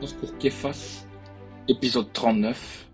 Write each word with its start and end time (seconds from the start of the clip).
Parcours 0.00 0.36
Képhas, 0.38 1.06
épisode 1.68 2.12
39, 2.12 2.88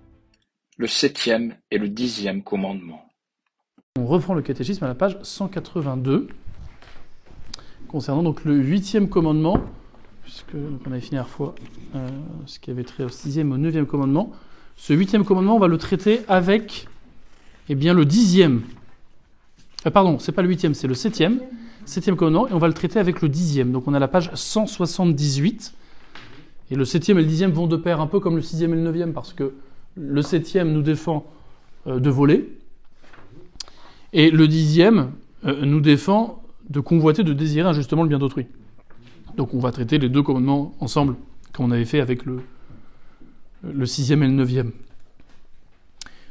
le 0.77 0.87
septième 0.87 1.55
et 1.71 1.79
le 1.79 1.89
dixième 1.89 2.43
commandement. 2.43 3.05
On 3.99 4.07
reprend 4.07 4.35
le 4.35 4.43
catéchisme 4.43 4.85
à 4.85 4.89
la 4.89 4.95
page 4.95 5.19
182, 5.23 6.29
concernant 7.89 8.23
donc 8.23 8.45
le 8.45 8.57
huitième 8.57 9.09
commandement, 9.09 9.59
puisque 10.23 10.53
donc 10.53 10.83
on 10.87 10.93
avait 10.93 11.01
fini 11.01 11.17
la 11.17 11.25
fois 11.25 11.55
euh, 11.97 12.09
ce 12.47 12.61
qui 12.61 12.71
avait 12.71 12.85
trait 12.85 13.05
au 13.05 13.09
sixième 13.09 13.51
au 13.53 13.57
neuvième 13.57 13.87
commandement. 13.87 14.31
Ce 14.77 14.93
huitième 14.93 15.25
commandement, 15.25 15.57
on 15.57 15.61
va 15.61 15.69
le 15.69 15.79
traiter 15.79 16.21
avec 16.29 16.87
eh 17.69 17.75
bien, 17.75 17.95
le 17.95 18.05
dixième. 18.05 18.63
Euh, 19.87 19.91
pardon, 19.91 20.19
c'est 20.19 20.33
pas 20.33 20.43
le 20.43 20.49
huitième, 20.49 20.75
c'est 20.75 20.89
le 20.89 20.95
septième. 20.95 21.41
Septième 21.87 22.17
commandement, 22.17 22.47
et 22.47 22.53
on 22.53 22.59
va 22.59 22.69
le 22.69 22.75
traiter 22.75 23.01
avec 23.01 23.23
le 23.23 23.29
dixième. 23.29 23.73
Donc 23.73 23.89
on 23.89 23.95
a 23.95 23.99
la 23.99 24.09
page 24.09 24.31
178. 24.35 25.75
Et 26.71 26.77
le 26.77 26.85
septième 26.85 27.19
et 27.19 27.23
le 27.23 27.27
dixième 27.27 27.51
vont 27.51 27.67
de 27.67 27.77
pair, 27.77 28.01
un 28.01 28.07
peu 28.07 28.21
comme 28.21 28.37
le 28.37 28.43
sixième 28.43 28.73
et 28.73 28.77
le 28.77 28.83
neuvième, 28.83 29.13
parce 29.13 29.33
que 29.33 29.55
le 29.97 30.23
septième 30.23 30.73
nous 30.73 30.83
défend 30.83 31.27
euh, 31.87 31.99
de 31.99 32.11
voler, 32.11 32.57
et 34.13 34.31
le 34.31 34.47
dixième 34.49 35.11
euh, 35.45 35.65
nous 35.65 35.81
défend 35.81 36.43
de 36.69 36.81
convoiter, 36.81 37.25
de 37.25 37.33
désirer 37.33 37.69
injustement 37.69 38.03
le 38.03 38.09
bien 38.09 38.19
d'autrui. 38.19 38.47
Donc 39.37 39.55
on 39.55 39.59
va 39.59 39.73
traiter 39.73 39.99
les 39.99 40.09
deux 40.09 40.23
commandements 40.23 40.75
ensemble, 40.81 41.17
comme 41.53 41.67
on 41.67 41.71
avait 41.71 41.85
fait 41.85 42.01
avec 42.01 42.23
le, 42.25 42.41
sixième 43.87 44.23
et 44.23 44.27
le 44.27 44.33
neuvième. 44.33 44.71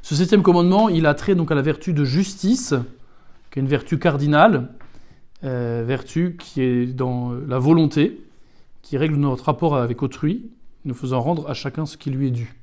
Ce 0.02 0.16
septième 0.16 0.42
commandement, 0.42 0.88
il 0.88 1.06
a 1.06 1.14
trait 1.14 1.36
donc 1.36 1.52
à 1.52 1.56
la 1.56 1.62
vertu 1.62 1.94
de 1.94 2.06
justice, 2.06 2.74
qui 3.52 3.60
est 3.60 3.62
une 3.62 3.68
vertu 3.68 4.00
cardinale, 4.00 4.70
euh, 5.44 5.84
vertu 5.86 6.38
qui 6.40 6.62
est 6.62 6.86
dans 6.86 7.32
la 7.48 7.60
volonté, 7.60 8.22
qui 8.90 8.98
règle 8.98 9.18
notre 9.18 9.44
rapport 9.44 9.76
avec 9.76 10.02
autrui, 10.02 10.50
nous 10.84 10.96
faisant 10.96 11.22
rendre 11.22 11.48
à 11.48 11.54
chacun 11.54 11.86
ce 11.86 11.96
qui 11.96 12.10
lui 12.10 12.30
est 12.30 12.32
dû. 12.32 12.56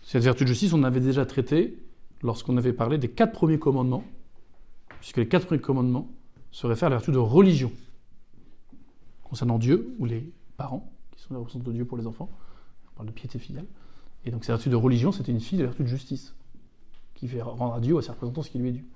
Cette 0.00 0.22
vertu 0.22 0.44
de 0.44 0.48
justice, 0.48 0.72
on 0.72 0.84
avait 0.84 1.00
déjà 1.00 1.26
traité 1.26 1.76
lorsqu'on 2.22 2.56
avait 2.56 2.72
parlé 2.72 2.96
des 2.96 3.10
quatre 3.10 3.32
premiers 3.32 3.58
commandements, 3.58 4.04
puisque 5.00 5.18
les 5.18 5.28
quatre 5.28 5.44
premiers 5.44 5.60
commandements 5.60 6.08
se 6.50 6.66
réfèrent 6.66 6.86
à 6.86 6.88
la 6.88 6.96
vertu 6.96 7.12
de 7.12 7.18
religion, 7.18 7.72
concernant 9.22 9.58
Dieu 9.58 9.94
ou 9.98 10.06
les 10.06 10.32
parents, 10.56 10.90
qui 11.12 11.20
sont 11.20 11.34
les 11.34 11.40
représentants 11.40 11.68
de 11.68 11.74
Dieu 11.74 11.84
pour 11.84 11.98
les 11.98 12.06
enfants. 12.06 12.30
On 12.88 12.96
parle 12.96 13.08
de 13.08 13.12
piété 13.12 13.38
filiale. 13.38 13.66
Et 14.24 14.30
donc 14.30 14.46
cette 14.46 14.54
vertu 14.56 14.70
de 14.70 14.76
religion, 14.76 15.12
c'était 15.12 15.32
une 15.32 15.40
fille 15.40 15.58
de 15.58 15.64
vertu 15.64 15.82
de 15.82 15.88
justice, 15.88 16.34
qui 17.16 17.28
fait 17.28 17.42
rendre 17.42 17.74
à 17.74 17.80
Dieu 17.80 17.96
ou 17.96 17.98
à 17.98 18.02
ses 18.02 18.12
représentants 18.12 18.40
ce 18.40 18.48
qui 18.48 18.56
lui 18.56 18.70
est 18.70 18.72
dû. 18.72 18.86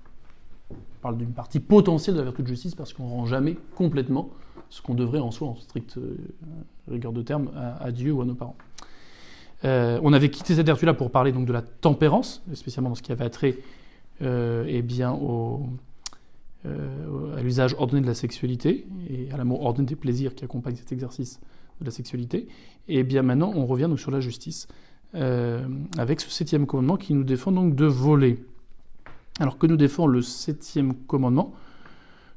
On 0.71 0.75
parle 1.03 1.19
d'une 1.19 1.33
partie 1.33 1.59
potentielle 1.59 2.15
de 2.15 2.21
la 2.21 2.25
vertu 2.25 2.41
de 2.41 2.47
justice 2.47 2.73
parce 2.73 2.91
qu'on 2.91 3.05
ne 3.05 3.11
rend 3.11 3.25
jamais 3.27 3.55
complètement 3.75 4.31
ce 4.69 4.81
qu'on 4.81 4.93
devrait 4.93 5.19
en 5.19 5.31
soi, 5.31 5.47
en 5.47 5.55
stricte 5.55 5.97
euh, 5.97 6.15
rigueur 6.89 7.11
de 7.11 7.21
terme, 7.21 7.49
à, 7.79 7.91
Dieu 7.91 8.11
ou 8.11 8.21
à 8.21 8.25
nos 8.25 8.35
parents. 8.35 8.55
Euh, 9.65 9.99
on 10.03 10.13
avait 10.13 10.29
quitté 10.29 10.55
cette 10.55 10.65
vertu-là 10.65 10.93
pour 10.93 11.11
parler 11.11 11.31
donc 11.31 11.45
de 11.45 11.53
la 11.53 11.61
tempérance, 11.61 12.41
spécialement 12.53 12.89
dans 12.89 12.95
ce 12.95 13.01
qui 13.01 13.11
avait 13.11 13.29
trait 13.29 13.57
euh, 14.21 14.65
eh 14.67 14.81
bien, 14.81 15.17
euh, 16.65 17.37
à 17.37 17.41
l'usage 17.41 17.75
ordonné 17.77 18.01
de 18.01 18.07
la 18.07 18.13
sexualité 18.13 18.85
et 19.09 19.31
à 19.31 19.37
l'amour 19.37 19.63
ordonné 19.63 19.87
des 19.87 19.95
plaisirs 19.95 20.35
qui 20.35 20.45
accompagne 20.45 20.75
cet 20.75 20.91
exercice 20.91 21.39
de 21.81 21.85
la 21.85 21.91
sexualité. 21.91 22.47
Et 22.87 23.03
bien 23.03 23.21
maintenant, 23.21 23.51
on 23.55 23.65
revient 23.65 23.87
donc 23.89 23.99
sur 23.99 24.11
la 24.11 24.19
justice, 24.19 24.67
avec 25.13 26.21
ce 26.21 26.29
septième 26.29 26.67
commandement 26.67 26.97
qui 26.97 27.13
nous 27.13 27.23
défend 27.23 27.51
donc 27.51 27.75
de 27.75 27.85
voler. 27.85 28.43
Alors 29.39 29.57
que 29.57 29.67
nous 29.67 29.77
défend 29.77 30.05
le 30.05 30.21
septième 30.21 30.93
commandement? 30.93 31.53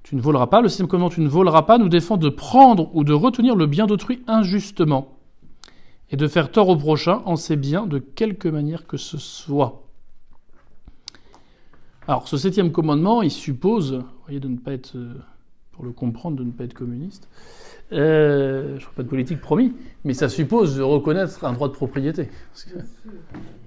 Tu 0.02 0.16
ne 0.16 0.20
voleras 0.20 0.46
pas. 0.46 0.60
Le 0.60 0.68
septième 0.68 0.88
commandement 0.88 1.14
Tu 1.14 1.20
ne 1.20 1.28
voleras 1.28 1.62
pas 1.62 1.78
nous 1.78 1.88
défend 1.88 2.16
de 2.16 2.28
prendre 2.28 2.94
ou 2.94 3.04
de 3.04 3.12
retenir 3.12 3.56
le 3.56 3.66
bien 3.66 3.86
d'autrui 3.86 4.22
injustement 4.26 5.16
et 6.10 6.16
de 6.16 6.28
faire 6.28 6.50
tort 6.50 6.68
au 6.68 6.76
prochain 6.76 7.22
en 7.24 7.36
ses 7.36 7.56
biens 7.56 7.86
de 7.86 7.98
quelque 7.98 8.48
manière 8.48 8.86
que 8.86 8.96
ce 8.98 9.16
soit. 9.18 9.82
Alors 12.06 12.28
ce 12.28 12.36
septième 12.36 12.72
commandement, 12.72 13.22
il 13.22 13.30
suppose, 13.30 13.94
vous 13.94 14.04
voyez, 14.24 14.40
de 14.40 14.48
ne 14.48 14.58
pas 14.58 14.72
être, 14.72 14.96
pour 15.72 15.84
le 15.84 15.92
comprendre, 15.92 16.36
de 16.36 16.44
ne 16.44 16.50
pas 16.50 16.64
être 16.64 16.74
communiste. 16.74 17.28
Euh, 17.92 18.70
je 18.70 18.74
ne 18.74 18.80
ferai 18.80 18.94
pas 18.96 19.02
de 19.02 19.08
politique 19.08 19.40
promis, 19.40 19.74
mais 20.04 20.14
ça 20.14 20.28
suppose 20.28 20.76
de 20.76 20.82
reconnaître 20.82 21.44
un 21.44 21.52
droit 21.52 21.68
de 21.68 21.74
propriété. 21.74 22.28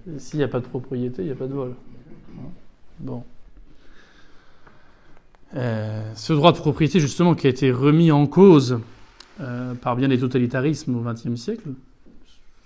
Que 0.06 0.20
s'il 0.20 0.38
n'y 0.38 0.44
a 0.44 0.48
pas 0.48 0.60
de 0.60 0.66
propriété, 0.66 1.22
il 1.22 1.26
n'y 1.26 1.32
a 1.32 1.36
pas 1.36 1.48
de 1.48 1.54
vol. 1.54 1.76
Bon. 3.00 3.24
Euh, 5.56 6.12
ce 6.16 6.34
droit 6.34 6.52
de 6.52 6.58
propriété, 6.58 7.00
justement, 7.00 7.36
qui 7.36 7.48
a 7.48 7.50
été 7.50 7.72
remis 7.72 8.12
en 8.12 8.28
cause 8.28 8.80
euh, 9.40 9.74
par 9.76 9.96
bien 9.96 10.08
des 10.08 10.18
totalitarismes 10.18 10.96
au 10.96 11.02
XXe 11.02 11.40
siècle, 11.40 11.70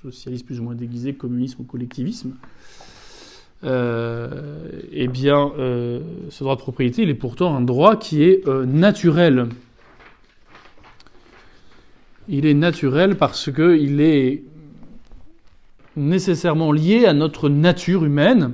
socialisme 0.01 0.45
plus 0.45 0.59
ou 0.59 0.63
moins 0.63 0.75
déguisé, 0.75 1.13
communisme 1.13 1.61
ou 1.61 1.65
collectivisme, 1.65 2.31
euh, 3.65 4.69
eh 4.91 5.07
bien, 5.07 5.51
ce 5.57 6.43
droit 6.43 6.55
de 6.55 6.61
propriété, 6.61 7.03
il 7.03 7.09
est 7.09 7.15
pourtant 7.15 7.55
un 7.55 7.61
droit 7.61 7.97
qui 7.97 8.23
est 8.23 8.47
naturel. 8.47 9.47
Il 12.29 12.45
est 12.45 12.53
naturel 12.53 13.17
parce 13.17 13.51
qu'il 13.51 13.99
est 13.99 14.43
nécessairement 15.97 16.71
lié 16.71 17.05
à 17.05 17.13
notre 17.13 17.49
nature 17.49 18.05
humaine. 18.05 18.53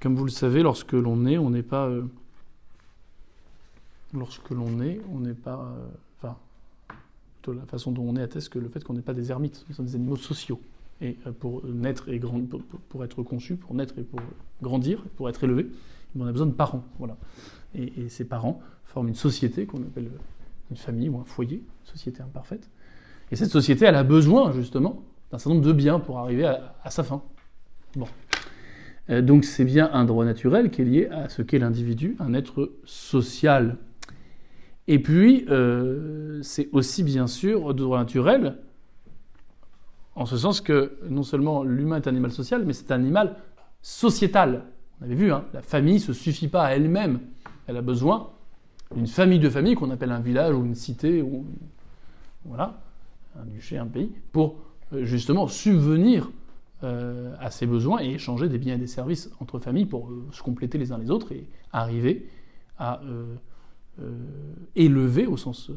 Comme 0.00 0.14
vous 0.14 0.24
le 0.24 0.30
savez, 0.30 0.62
lorsque 0.62 0.92
l'on 0.92 1.26
est, 1.26 1.38
on 1.38 1.50
n'est 1.50 1.62
pas. 1.62 1.86
Euh, 1.86 2.02
lorsque 4.14 4.50
l'on 4.50 4.80
est, 4.80 5.00
on 5.12 5.20
n'est 5.20 5.34
pas. 5.34 5.60
euh, 5.76 5.86
Enfin, 6.20 6.36
plutôt 7.40 7.52
la 7.52 7.66
façon 7.66 7.92
dont 7.92 8.02
on 8.02 8.16
est 8.16 8.22
atteste 8.22 8.48
que 8.48 8.58
le 8.58 8.68
fait 8.68 8.82
qu'on 8.82 8.94
n'est 8.94 9.02
pas 9.02 9.14
des 9.14 9.30
ermites, 9.30 9.64
nous 9.68 9.74
sommes 9.74 9.86
des 9.86 9.94
animaux 9.94 10.16
sociaux. 10.16 10.60
Et 11.00 11.16
euh, 11.26 11.32
pour 11.32 11.64
naître 11.66 12.08
et 12.08 12.18
grand, 12.18 12.40
pour, 12.88 13.04
être 13.04 13.22
conçu, 13.22 13.56
pour 13.56 13.74
naître 13.74 13.98
et 13.98 14.02
pour 14.02 14.20
grandir, 14.62 15.02
pour 15.16 15.28
être 15.28 15.42
élevé, 15.44 15.68
on 16.18 16.26
a 16.26 16.32
besoin 16.32 16.46
de 16.46 16.52
parents. 16.52 16.84
Voilà. 16.98 17.16
Et, 17.74 18.08
ces 18.08 18.24
parents 18.24 18.60
forment 18.84 19.08
une 19.08 19.14
société 19.14 19.66
qu'on 19.66 19.78
appelle 19.78 20.10
une 20.70 20.76
famille 20.76 21.08
ou 21.08 21.18
un 21.18 21.24
foyer, 21.24 21.62
société 21.84 22.22
imparfaite. 22.22 22.68
Et 23.30 23.36
cette 23.36 23.50
société, 23.50 23.84
elle 23.84 23.94
a 23.94 24.04
besoin 24.04 24.52
justement 24.52 25.02
d'un 25.30 25.38
certain 25.38 25.54
nombre 25.54 25.66
de 25.66 25.72
biens 25.72 26.00
pour 26.00 26.18
arriver 26.18 26.46
à, 26.46 26.74
à 26.82 26.90
sa 26.90 27.04
fin. 27.04 27.22
Bon. 27.94 28.06
Euh, 29.10 29.22
donc 29.22 29.44
c'est 29.44 29.64
bien 29.64 29.90
un 29.92 30.04
droit 30.04 30.24
naturel 30.24 30.70
qui 30.70 30.82
est 30.82 30.84
lié 30.84 31.08
à 31.10 31.28
ce 31.28 31.42
qu'est 31.42 31.58
l'individu, 31.58 32.16
un 32.18 32.34
être 32.34 32.72
social. 32.84 33.76
Et 34.86 34.98
puis, 34.98 35.44
euh, 35.50 36.40
c'est 36.42 36.68
aussi 36.72 37.02
bien 37.02 37.26
sûr 37.26 37.74
de 37.74 37.82
droit 37.82 37.98
naturel, 37.98 38.56
en 40.14 40.26
ce 40.26 40.36
sens 40.36 40.60
que 40.60 40.98
non 41.08 41.22
seulement 41.22 41.62
l'humain 41.62 41.96
est 41.96 42.08
un 42.08 42.10
animal 42.10 42.32
social, 42.32 42.64
mais 42.64 42.72
c'est 42.72 42.90
un 42.90 42.96
animal 42.96 43.36
sociétal. 43.82 44.64
On 45.00 45.04
avait 45.04 45.14
vu, 45.14 45.32
hein, 45.32 45.44
la 45.52 45.62
famille 45.62 45.94
ne 45.94 46.00
se 46.00 46.12
suffit 46.12 46.48
pas 46.48 46.64
à 46.64 46.70
elle-même. 46.72 47.20
Elle 47.66 47.76
a 47.76 47.82
besoin 47.82 48.30
d'une 48.94 49.06
famille 49.06 49.38
de 49.38 49.50
familles 49.50 49.74
qu'on 49.74 49.90
appelle 49.90 50.10
un 50.10 50.20
village 50.20 50.54
ou 50.54 50.64
une 50.64 50.74
cité, 50.74 51.22
ou 51.22 51.44
voilà, 52.44 52.80
un 53.38 53.44
duché, 53.44 53.78
un 53.78 53.86
pays, 53.86 54.10
pour 54.32 54.56
euh, 54.92 55.04
justement 55.04 55.46
subvenir 55.46 56.30
euh, 56.84 57.34
à 57.40 57.50
ses 57.50 57.66
besoins 57.66 58.00
et 58.00 58.10
échanger 58.10 58.48
des 58.48 58.58
biens 58.58 58.76
et 58.76 58.78
des 58.78 58.86
services 58.86 59.32
entre 59.40 59.58
familles 59.58 59.86
pour 59.86 60.10
euh, 60.10 60.28
se 60.30 60.44
compléter 60.44 60.78
les 60.78 60.92
uns 60.92 60.98
les 60.98 61.10
autres 61.10 61.32
et 61.32 61.48
arriver 61.72 62.28
à 62.78 63.00
euh, 63.02 63.34
élever, 64.76 65.26
au 65.26 65.36
sens 65.36 65.72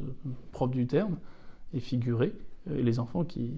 propre 0.51 0.75
du 0.75 0.85
terme, 0.85 1.17
et 1.73 1.79
figurer 1.79 2.35
les 2.67 2.99
enfants 2.99 3.23
qui, 3.23 3.51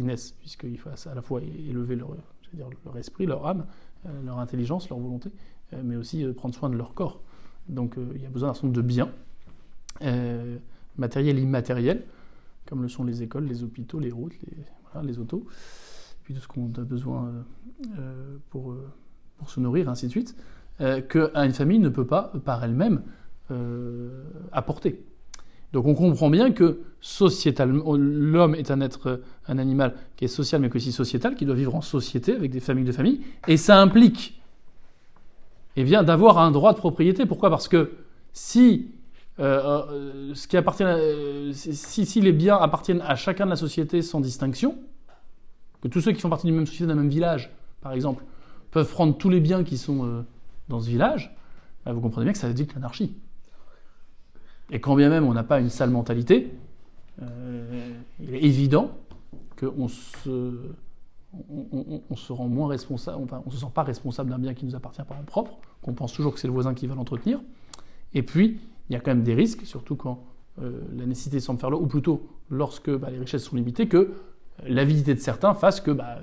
naissent, 0.00 0.32
puisqu'il 0.32 0.76
faut 0.76 0.90
à 0.90 1.14
la 1.14 1.22
fois 1.22 1.40
élever 1.40 1.96
leur, 1.96 2.10
dire, 2.52 2.66
leur 2.84 2.98
esprit, 2.98 3.24
leur 3.24 3.46
âme, 3.46 3.64
leur 4.26 4.38
intelligence, 4.38 4.90
leur 4.90 4.98
volonté, 4.98 5.30
mais 5.82 5.96
aussi 5.96 6.26
prendre 6.34 6.54
soin 6.54 6.68
de 6.68 6.76
leur 6.76 6.92
corps. 6.92 7.22
Donc 7.70 7.94
il 8.14 8.20
y 8.20 8.26
a 8.26 8.28
besoin 8.28 8.50
d'un 8.50 8.54
certain 8.54 8.66
nombre 8.66 8.76
de 8.76 8.82
biens, 8.82 9.10
matériels 10.98 11.38
et 11.38 11.42
immatériels, 11.42 12.04
comme 12.66 12.82
le 12.82 12.88
sont 12.88 13.04
les 13.04 13.22
écoles, 13.22 13.46
les 13.46 13.62
hôpitaux, 13.62 14.00
les 14.00 14.10
routes, 14.10 14.34
les 15.02 15.18
autos, 15.18 15.46
puis 16.30 16.38
tout 16.38 16.42
ce 16.42 16.48
qu'on 16.48 16.70
a 16.80 16.84
besoin 16.84 17.26
euh, 17.26 17.42
euh, 17.98 18.36
pour, 18.50 18.70
euh, 18.70 18.88
pour 19.36 19.50
se 19.50 19.58
nourrir, 19.58 19.88
ainsi 19.88 20.06
de 20.06 20.12
suite, 20.12 20.36
qu'une 21.08 21.52
famille 21.52 21.78
ne 21.80 21.88
peut 21.88 22.06
pas, 22.06 22.32
par 22.44 22.62
elle-même, 22.64 23.02
apporter. 24.52 25.04
Donc 25.72 25.86
on 25.86 25.94
comprend 25.94 26.30
bien 26.30 26.52
que 26.52 26.80
sociétalement, 27.00 27.96
l'homme 27.96 28.54
est 28.54 28.70
un 28.70 28.80
être, 28.80 29.20
un 29.46 29.58
animal 29.58 29.94
qui 30.16 30.24
est 30.24 30.28
social 30.28 30.60
mais 30.60 30.74
aussi 30.74 30.92
sociétal, 30.92 31.34
qui 31.34 31.44
doit 31.44 31.56
vivre 31.56 31.74
en 31.74 31.80
société 31.82 32.34
avec 32.34 32.50
des 32.50 32.60
familles 32.60 32.84
de 32.84 32.92
familles, 32.92 33.20
et 33.46 33.56
ça 33.56 33.80
implique 33.80 34.40
eh 35.76 35.84
bien, 35.84 36.02
d'avoir 36.02 36.38
un 36.38 36.50
droit 36.50 36.72
de 36.72 36.78
propriété. 36.78 37.26
Pourquoi? 37.26 37.50
Parce 37.50 37.68
que 37.68 37.90
si, 38.32 38.86
ce 39.38 40.46
qui 40.46 40.56
appartient 40.56 40.84
à- 40.84 40.98
si 41.52 42.20
les 42.20 42.32
biens 42.32 42.56
appartiennent 42.56 43.02
à 43.02 43.16
chacun 43.16 43.44
de 43.46 43.50
la 43.50 43.56
société 43.56 44.00
sans 44.00 44.20
distinction, 44.20 44.78
que 45.80 45.88
tous 45.88 46.00
ceux 46.00 46.12
qui 46.12 46.20
font 46.20 46.28
partie 46.28 46.46
d'une 46.46 46.56
même 46.56 46.66
société, 46.66 46.86
d'un 46.86 46.94
même 46.94 47.08
village, 47.08 47.50
par 47.80 47.92
exemple, 47.92 48.24
peuvent 48.70 48.90
prendre 48.90 49.16
tous 49.16 49.30
les 49.30 49.40
biens 49.40 49.64
qui 49.64 49.78
sont 49.78 50.04
euh, 50.04 50.22
dans 50.68 50.80
ce 50.80 50.88
village, 50.88 51.34
bah, 51.84 51.92
vous 51.92 52.00
comprenez 52.00 52.24
bien 52.24 52.32
que 52.32 52.38
ça 52.38 52.52
dire 52.52 52.66
l'anarchie. 52.74 53.16
Et 54.70 54.80
quand 54.80 54.94
bien 54.94 55.08
même 55.08 55.24
on 55.24 55.32
n'a 55.32 55.42
pas 55.42 55.60
une 55.60 55.70
sale 55.70 55.90
mentalité, 55.90 56.52
il 58.20 58.34
est 58.34 58.42
évident 58.42 58.92
qu'on 59.58 59.88
se, 59.88 60.54
on, 61.50 62.16
se 62.16 62.32
rend 62.32 62.48
moins 62.48 62.68
responsable, 62.68 63.22
enfin, 63.22 63.42
on 63.44 63.50
se 63.50 63.58
sent 63.58 63.70
pas 63.74 63.82
responsable 63.82 64.30
d'un 64.30 64.38
bien 64.38 64.54
qui 64.54 64.64
nous 64.64 64.74
appartient 64.74 65.02
pas 65.02 65.14
en 65.14 65.24
propre, 65.24 65.58
qu'on 65.82 65.92
pense 65.92 66.14
toujours 66.14 66.32
que 66.32 66.40
c'est 66.40 66.46
le 66.46 66.54
voisin 66.54 66.72
qui 66.72 66.86
va 66.86 66.94
l'entretenir. 66.94 67.40
Et 68.14 68.22
puis, 68.22 68.58
il 68.88 68.92
y 68.94 68.96
a 68.96 69.00
quand 69.00 69.10
même 69.10 69.22
des 69.22 69.34
risques, 69.34 69.66
surtout 69.66 69.96
quand 69.96 70.24
la 70.58 71.06
nécessité 71.06 71.40
semble 71.40 71.60
faire 71.60 71.70
là, 71.70 71.76
ou 71.76 71.86
plutôt 71.86 72.26
lorsque 72.48 72.90
bah, 72.90 73.10
les 73.10 73.18
richesses 73.18 73.44
sont 73.44 73.56
limitées, 73.56 73.88
que 73.88 74.12
l'avidité 74.66 75.14
de 75.14 75.20
certains 75.20 75.54
fasse 75.54 75.80
que 75.80 75.90
bah, 75.90 76.18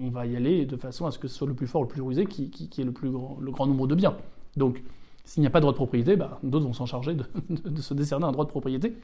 on, 0.00 0.10
va 0.10 0.26
y 0.26 0.36
aller 0.36 0.66
de 0.66 0.76
façon 0.76 1.06
à 1.06 1.10
ce 1.10 1.18
que 1.18 1.28
ce 1.28 1.36
soit 1.36 1.48
le 1.48 1.54
plus 1.54 1.66
fort, 1.66 1.82
le 1.82 1.88
plus 1.88 2.02
rusé, 2.02 2.26
qui, 2.26 2.50
qui, 2.50 2.80
ait 2.80 2.84
le 2.84 2.92
plus 2.92 3.10
grand, 3.10 3.38
le 3.40 3.50
grand 3.50 3.66
nombre 3.66 3.86
de 3.86 3.94
biens. 3.94 4.16
Donc, 4.56 4.82
s'il 5.24 5.40
n'y 5.42 5.46
a 5.46 5.50
pas 5.50 5.60
de 5.60 5.62
droit 5.62 5.72
de 5.72 5.76
propriété, 5.76 6.16
bah, 6.16 6.38
d'autres 6.42 6.66
vont 6.66 6.72
s'en 6.72 6.86
charger 6.86 7.14
de, 7.14 7.80
se 7.80 7.94
décerner 7.94 8.26
un 8.26 8.32
droit 8.32 8.44
de 8.44 8.50
propriété 8.50 8.96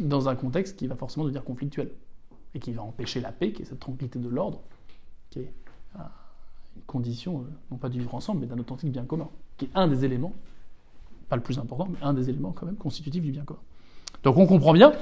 dans 0.00 0.28
un 0.28 0.34
contexte 0.34 0.76
qui 0.76 0.86
va 0.86 0.96
forcément 0.96 1.24
devenir 1.24 1.44
conflictuel 1.44 1.90
et 2.54 2.58
qui 2.58 2.72
va 2.72 2.82
empêcher 2.82 3.20
la 3.20 3.32
paix, 3.32 3.52
qui 3.52 3.62
est 3.62 3.64
cette 3.64 3.80
tranquillité 3.80 4.18
de 4.18 4.28
l'ordre, 4.28 4.60
qui 5.30 5.40
est 5.40 5.52
une 6.76 6.82
condition, 6.86 7.40
euh, 7.40 7.44
non 7.70 7.76
pas 7.76 7.88
du 7.88 7.98
vivre 7.98 8.14
ensemble, 8.14 8.40
mais 8.40 8.46
d'un 8.46 8.58
authentique 8.58 8.90
bien 8.90 9.04
commun, 9.04 9.28
qui 9.56 9.66
est 9.66 9.70
un 9.74 9.86
des 9.86 10.04
éléments, 10.04 10.32
pas 11.28 11.36
le 11.36 11.42
plus 11.42 11.58
important, 11.58 11.88
mais 11.90 11.98
un 12.02 12.12
des 12.12 12.28
éléments 12.30 12.52
quand 12.52 12.66
même 12.66 12.76
constitutifs 12.76 13.22
du 13.22 13.30
bien 13.30 13.44
commun. 13.44 13.60
Donc 14.22 14.36
on 14.36 14.46
comprend 14.46 14.72
bien 14.72 14.92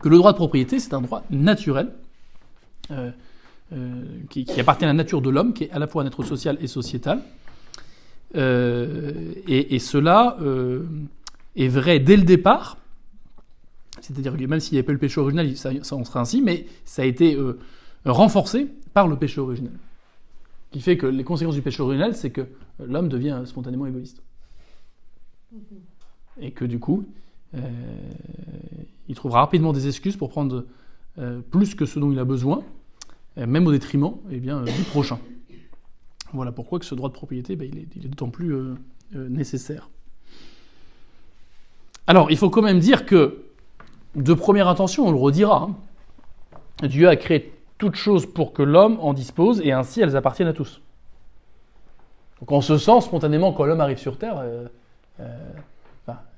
que 0.00 0.08
le 0.08 0.16
droit 0.16 0.32
de 0.32 0.36
propriété, 0.36 0.78
c'est 0.78 0.94
un 0.94 1.02
droit 1.02 1.24
naturel, 1.30 1.92
euh, 2.90 3.10
euh, 3.72 4.04
qui, 4.30 4.46
appartient 4.58 4.84
à 4.84 4.88
la 4.88 4.94
nature 4.94 5.20
de 5.20 5.30
l'homme, 5.30 5.52
qui 5.52 5.64
est 5.64 5.70
à 5.70 5.78
la 5.78 5.86
fois 5.86 6.02
un 6.02 6.06
être 6.06 6.24
social 6.24 6.58
et 6.60 6.66
sociétal. 6.66 7.22
Euh, 8.36 9.32
et, 9.46 9.78
cela 9.78 10.36
est 11.56 11.68
vrai 11.68 12.00
dès 12.00 12.16
le 12.16 12.22
départ, 12.22 12.78
c'est-à-dire 14.00 14.36
que 14.36 14.44
même 14.44 14.60
s'il 14.60 14.74
n'y 14.74 14.78
avait 14.78 14.86
pas 14.86 14.92
le 14.92 14.98
péché 14.98 15.20
original, 15.20 15.56
ça, 15.56 15.70
ça, 15.82 15.96
en 15.96 16.04
serait 16.04 16.20
ainsi, 16.20 16.40
mais 16.40 16.66
ça 16.84 17.02
a 17.02 17.04
été 17.04 17.36
renforcé 18.04 18.66
par 18.94 19.06
le 19.06 19.16
péché 19.16 19.40
original. 19.40 19.72
Qui 20.70 20.80
fait 20.80 20.96
que 20.96 21.06
les 21.06 21.24
conséquences 21.24 21.56
du 21.56 21.62
péché 21.62 21.82
original, 21.82 22.14
c'est 22.14 22.30
que 22.30 22.46
l'homme 22.78 23.08
devient 23.08 23.42
spontanément 23.44 23.86
égoïste. 23.86 24.22
Et 26.40 26.52
que 26.52 26.64
du 26.64 26.78
coup, 26.78 27.04
il 27.54 29.14
trouvera 29.16 29.40
rapidement 29.40 29.72
des 29.72 29.88
excuses 29.88 30.16
pour 30.16 30.30
prendre 30.30 30.64
euh, 31.18 31.40
plus 31.50 31.74
que 31.74 31.84
ce 31.84 31.98
dont 31.98 32.12
il 32.12 32.18
a 32.20 32.24
besoin, 32.24 32.62
euh, 33.38 33.46
même 33.46 33.66
au 33.66 33.72
détriment 33.72 34.14
eh 34.30 34.38
bien, 34.38 34.62
du 34.62 34.82
prochain. 34.84 35.18
Voilà 36.32 36.52
pourquoi 36.52 36.78
ce 36.80 36.94
droit 36.94 37.08
de 37.08 37.14
propriété, 37.14 37.56
ben, 37.56 37.68
est, 37.74 38.06
d'autant 38.06 38.30
plus 38.30 38.54
nécessaire. 39.12 39.90
Alors, 42.06 42.30
il 42.30 42.36
faut 42.36 42.50
quand 42.50 42.62
même 42.62 42.78
dire 42.78 43.04
que, 43.04 43.42
de 44.14 44.32
première 44.32 44.68
intention, 44.68 45.08
on 45.08 45.10
le 45.10 45.18
redira, 45.18 45.68
hein, 46.82 46.86
Dieu 46.86 47.08
a 47.08 47.16
créé 47.16 47.52
toutes 47.78 47.96
choses 47.96 48.26
pour 48.26 48.52
que 48.52 48.62
l'homme 48.62 48.98
en 49.00 49.12
dispose, 49.12 49.60
et 49.62 49.72
ainsi 49.72 50.00
elles 50.00 50.16
appartiennent 50.16 50.48
à 50.48 50.52
tous. 50.52 50.80
Donc 52.38 52.52
en 52.52 52.60
ce 52.60 52.78
sens, 52.78 53.06
spontanément, 53.06 53.52
quand 53.52 53.64
l'homme 53.64 53.80
arrive 53.80 53.98
sur 53.98 54.16
Terre, 54.16 54.40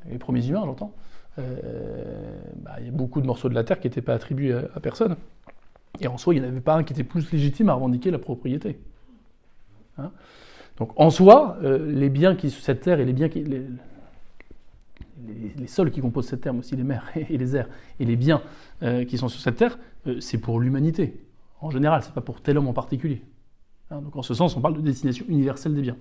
les 0.09 0.19
premiers 0.19 0.47
humains, 0.47 0.63
j'entends, 0.65 0.93
euh, 1.39 2.41
bah, 2.57 2.77
il 2.81 2.87
y 2.87 2.89
a 2.89 2.93
beaucoup 2.93 3.21
de 3.21 3.27
morceaux 3.27 3.49
de 3.49 3.55
la 3.55 3.65
terre 3.65 3.81
qui 3.81 3.87
n'étaient 3.87 4.03
pas 4.03 4.15
attribués 4.15 4.53
à, 4.53 4.81
personne. 4.81 5.17
Et 6.01 6.07
en 6.07 6.19
soi, 6.19 6.35
il 6.35 6.41
n'y 6.41 6.47
en 6.47 6.49
avait 6.49 6.61
pas 6.61 6.75
un 6.75 6.85
qui 6.85 6.93
était 6.93 7.05
plus 7.05 7.31
légitime 7.33 7.69
à 7.69 7.75
revendiquer 7.75 8.11
la 8.11 8.19
propriété. 8.19 8.79
Hein. 9.99 10.11
Donc 10.79 10.93
en 10.97 11.11
soi, 11.11 11.59
euh, 11.63 11.91
les 11.91 12.09
biens 12.09 12.35
qui 12.35 12.51
sur 12.51 12.63
cette 12.63 12.81
terre 12.81 12.99
et 12.99 13.05
les 13.05 13.13
biens 13.13 13.29
qui, 13.29 13.45
les, 13.45 13.67
les, 15.59 15.67
sols 15.67 15.91
qui 15.91 16.01
composent 16.01 16.29
cette 16.29 16.41
terre, 16.41 16.55
mais 16.55 16.61
aussi 16.61 16.77
les 16.77 16.83
mers 16.83 17.11
et 17.17 17.37
les 17.37 17.57
airs, 17.57 17.69
et 18.01 18.05
les 18.05 18.17
biens 18.17 18.43
euh, 18.83 19.05
qui 19.05 19.19
sont 19.19 19.29
sur 19.29 19.41
cette 19.41 19.57
terre, 19.57 19.79
c'est 20.21 20.39
pour 20.39 20.61
l'humanité. 20.61 21.21
En 21.61 21.71
général, 21.71 22.03
c'est 22.03 22.15
pas 22.15 22.23
pour 22.23 22.41
tel 22.41 22.59
homme 22.59 22.67
en 22.69 22.73
particulier. 22.73 23.23
Hein. 23.91 24.01
donc 24.01 24.17
en 24.17 24.23
ce 24.23 24.35
sens, 24.35 24.57
on 24.57 24.61
parle 24.61 24.75
de 24.75 24.81
destination 24.81 25.25
universelle 25.29 25.75
des 25.75 25.83
biens. 25.83 25.97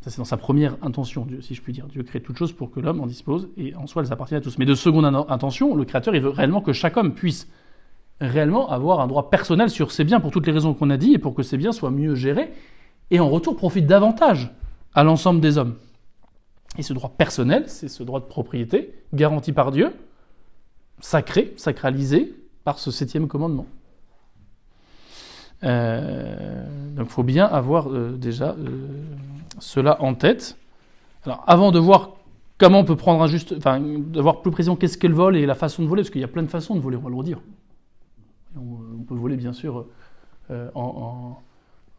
Ça, 0.00 0.10
c'est 0.10 0.18
dans 0.18 0.24
sa 0.24 0.36
première 0.36 0.76
intention, 0.82 1.26
Dieu, 1.26 1.40
si 1.40 1.54
je 1.54 1.62
puis 1.62 1.72
dire. 1.72 1.86
Dieu 1.86 2.02
crée 2.02 2.20
toutes 2.20 2.36
choses 2.36 2.52
pour 2.52 2.70
que 2.70 2.78
l'homme 2.78 3.00
en 3.00 3.06
dispose, 3.06 3.48
et 3.56 3.74
en 3.74 3.86
soi, 3.86 4.02
elles 4.02 4.12
appartiennent 4.12 4.40
à 4.40 4.44
tous. 4.44 4.58
Mais 4.58 4.64
de 4.64 4.74
seconde 4.74 5.04
intention, 5.04 5.74
le 5.74 5.84
Créateur, 5.84 6.14
il 6.14 6.20
veut 6.20 6.28
réellement 6.28 6.60
que 6.60 6.72
chaque 6.72 6.96
homme 6.96 7.14
puisse 7.14 7.48
réellement 8.20 8.70
avoir 8.70 9.00
un 9.00 9.06
droit 9.06 9.30
personnel 9.30 9.70
sur 9.70 9.90
ses 9.92 10.04
biens 10.04 10.20
pour 10.20 10.30
toutes 10.30 10.46
les 10.46 10.52
raisons 10.52 10.74
qu'on 10.74 10.90
a 10.90 10.96
dit, 10.96 11.14
et 11.14 11.18
pour 11.18 11.34
que 11.34 11.42
ces 11.42 11.56
biens 11.56 11.72
soient 11.72 11.90
mieux 11.90 12.14
gérés, 12.14 12.52
et 13.10 13.20
en 13.20 13.28
retour 13.28 13.56
profite 13.56 13.86
davantage 13.86 14.52
à 14.94 15.02
l'ensemble 15.02 15.40
des 15.40 15.58
hommes. 15.58 15.74
Et 16.76 16.82
ce 16.82 16.92
droit 16.92 17.10
personnel, 17.10 17.64
c'est 17.66 17.88
ce 17.88 18.02
droit 18.02 18.20
de 18.20 18.26
propriété, 18.26 18.94
garanti 19.12 19.52
par 19.52 19.72
Dieu, 19.72 19.92
sacré, 21.00 21.54
sacralisé 21.56 22.34
par 22.64 22.78
ce 22.78 22.90
septième 22.90 23.28
commandement. 23.28 23.66
Euh, 25.64 26.64
donc 26.94 27.06
il 27.08 27.12
faut 27.12 27.24
bien 27.24 27.46
avoir 27.46 27.90
euh, 27.90 28.12
déjà 28.12 28.50
euh, 28.50 28.86
cela 29.60 30.02
en 30.02 30.14
tête. 30.14 30.56
Alors 31.24 31.44
avant 31.46 31.72
de 31.72 31.78
voir 31.78 32.16
comment 32.58 32.80
on 32.80 32.84
peut 32.84 32.96
prendre 32.96 33.22
un 33.22 33.26
juste, 33.26 33.54
enfin 33.56 33.80
d'avoir 33.80 34.40
plus 34.40 34.50
précisément 34.50 34.76
qu'est-ce 34.76 34.98
qu'est 34.98 35.08
le 35.08 35.14
vol 35.14 35.36
et 35.36 35.46
la 35.46 35.54
façon 35.54 35.82
de 35.82 35.88
voler, 35.88 36.02
parce 36.02 36.10
qu'il 36.10 36.20
y 36.20 36.24
a 36.24 36.28
plein 36.28 36.42
de 36.42 36.48
façons 36.48 36.74
de 36.74 36.80
voler, 36.80 36.96
on 36.96 37.00
va 37.00 37.10
le 37.10 37.16
redire. 37.16 37.40
On, 38.56 39.02
peut 39.06 39.14
voler 39.14 39.36
bien 39.36 39.52
sûr 39.52 39.86
en, 40.50 41.36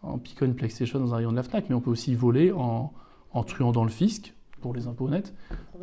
en, 0.03 0.17
piquant 0.17 0.45
une 0.45 0.55
PlayStation 0.55 0.99
dans 0.99 1.13
un 1.13 1.17
rayon 1.17 1.31
de 1.31 1.35
la 1.35 1.43
FNAC, 1.43 1.69
mais 1.69 1.75
on 1.75 1.79
peut 1.79 1.91
aussi 1.91 2.15
voler 2.15 2.51
en, 2.51 2.91
en 3.33 3.43
truant 3.43 3.71
dans 3.71 3.83
le 3.83 3.89
fisc 3.89 4.33
pour 4.61 4.73
les 4.73 4.87
impôts 4.87 5.05
honnêtes, 5.05 5.33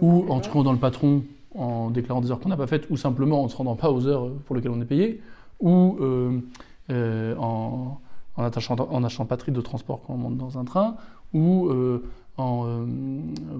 ou 0.00 0.26
en 0.28 0.40
truant 0.40 0.62
dans 0.62 0.72
le 0.72 0.78
patron 0.78 1.22
en 1.54 1.90
déclarant 1.90 2.20
des 2.20 2.30
heures 2.30 2.40
qu'on 2.40 2.48
n'a 2.48 2.56
pas 2.56 2.66
faites, 2.66 2.88
ou 2.90 2.96
simplement 2.96 3.40
en 3.40 3.44
ne 3.44 3.48
se 3.48 3.56
rendant 3.56 3.76
pas 3.76 3.90
aux 3.90 4.06
heures 4.06 4.30
pour 4.44 4.56
lesquelles 4.56 4.72
on 4.72 4.80
est 4.80 4.86
payé, 4.86 5.22
ou 5.60 5.96
euh, 6.00 7.34
en, 7.36 7.98
en, 8.36 8.42
attachant, 8.42 8.76
en 8.76 9.04
achetant 9.04 9.24
pas 9.24 9.36
de 9.36 9.60
transport 9.60 10.02
quand 10.06 10.14
on 10.14 10.18
monte 10.18 10.36
dans 10.36 10.58
un 10.58 10.64
train, 10.64 10.96
ou 11.32 11.68
euh, 11.68 12.02
en 12.36 12.66
euh, 12.66 12.86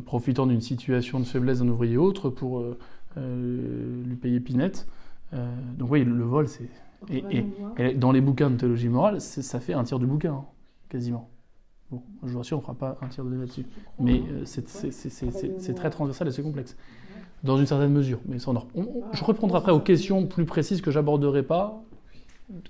profitant 0.04 0.46
d'une 0.46 0.60
situation 0.60 1.20
de 1.20 1.24
faiblesse 1.24 1.60
d'un 1.60 1.68
ouvrier 1.68 1.96
autre 1.96 2.30
pour 2.30 2.64
lui 3.16 4.16
payer 4.16 4.40
pinette. 4.40 4.86
donc 5.32 5.90
oui, 5.90 6.04
le 6.04 6.24
vol, 6.24 6.48
c'est... 6.48 6.68
Et, 7.10 7.94
dans 7.94 8.12
les 8.12 8.20
bouquins 8.20 8.50
de 8.50 8.56
théologie 8.56 8.88
morale, 8.88 9.20
ça 9.20 9.60
fait 9.60 9.72
un 9.72 9.84
tiers 9.84 9.98
du 9.98 10.06
bouquin, 10.06 10.34
hein, 10.34 10.44
quasiment. 10.88 11.30
Bon, 11.90 12.02
je 12.24 12.32
vous 12.32 12.38
rassure, 12.38 12.58
on 12.58 12.60
ne 12.60 12.64
fera 12.64 12.74
pas 12.74 12.98
un 13.00 13.08
tiers 13.08 13.24
de 13.24 13.34
là-dessus. 13.34 13.64
Mais 13.98 14.22
c'est 14.44 15.74
très 15.74 15.90
transversal 15.90 16.28
et 16.28 16.30
c'est 16.30 16.42
complexe. 16.42 16.76
Dans 17.42 17.58
une 17.58 17.66
certaine 17.66 17.92
mesure. 17.92 18.20
Mais 18.26 18.38
ça, 18.38 18.52
je 19.12 19.24
reprendrai 19.24 19.58
après 19.58 19.72
aux 19.72 19.80
questions 19.80 20.26
plus 20.26 20.46
précises 20.46 20.80
que 20.80 20.90
j'aborderai 20.90 21.42
pas 21.42 21.85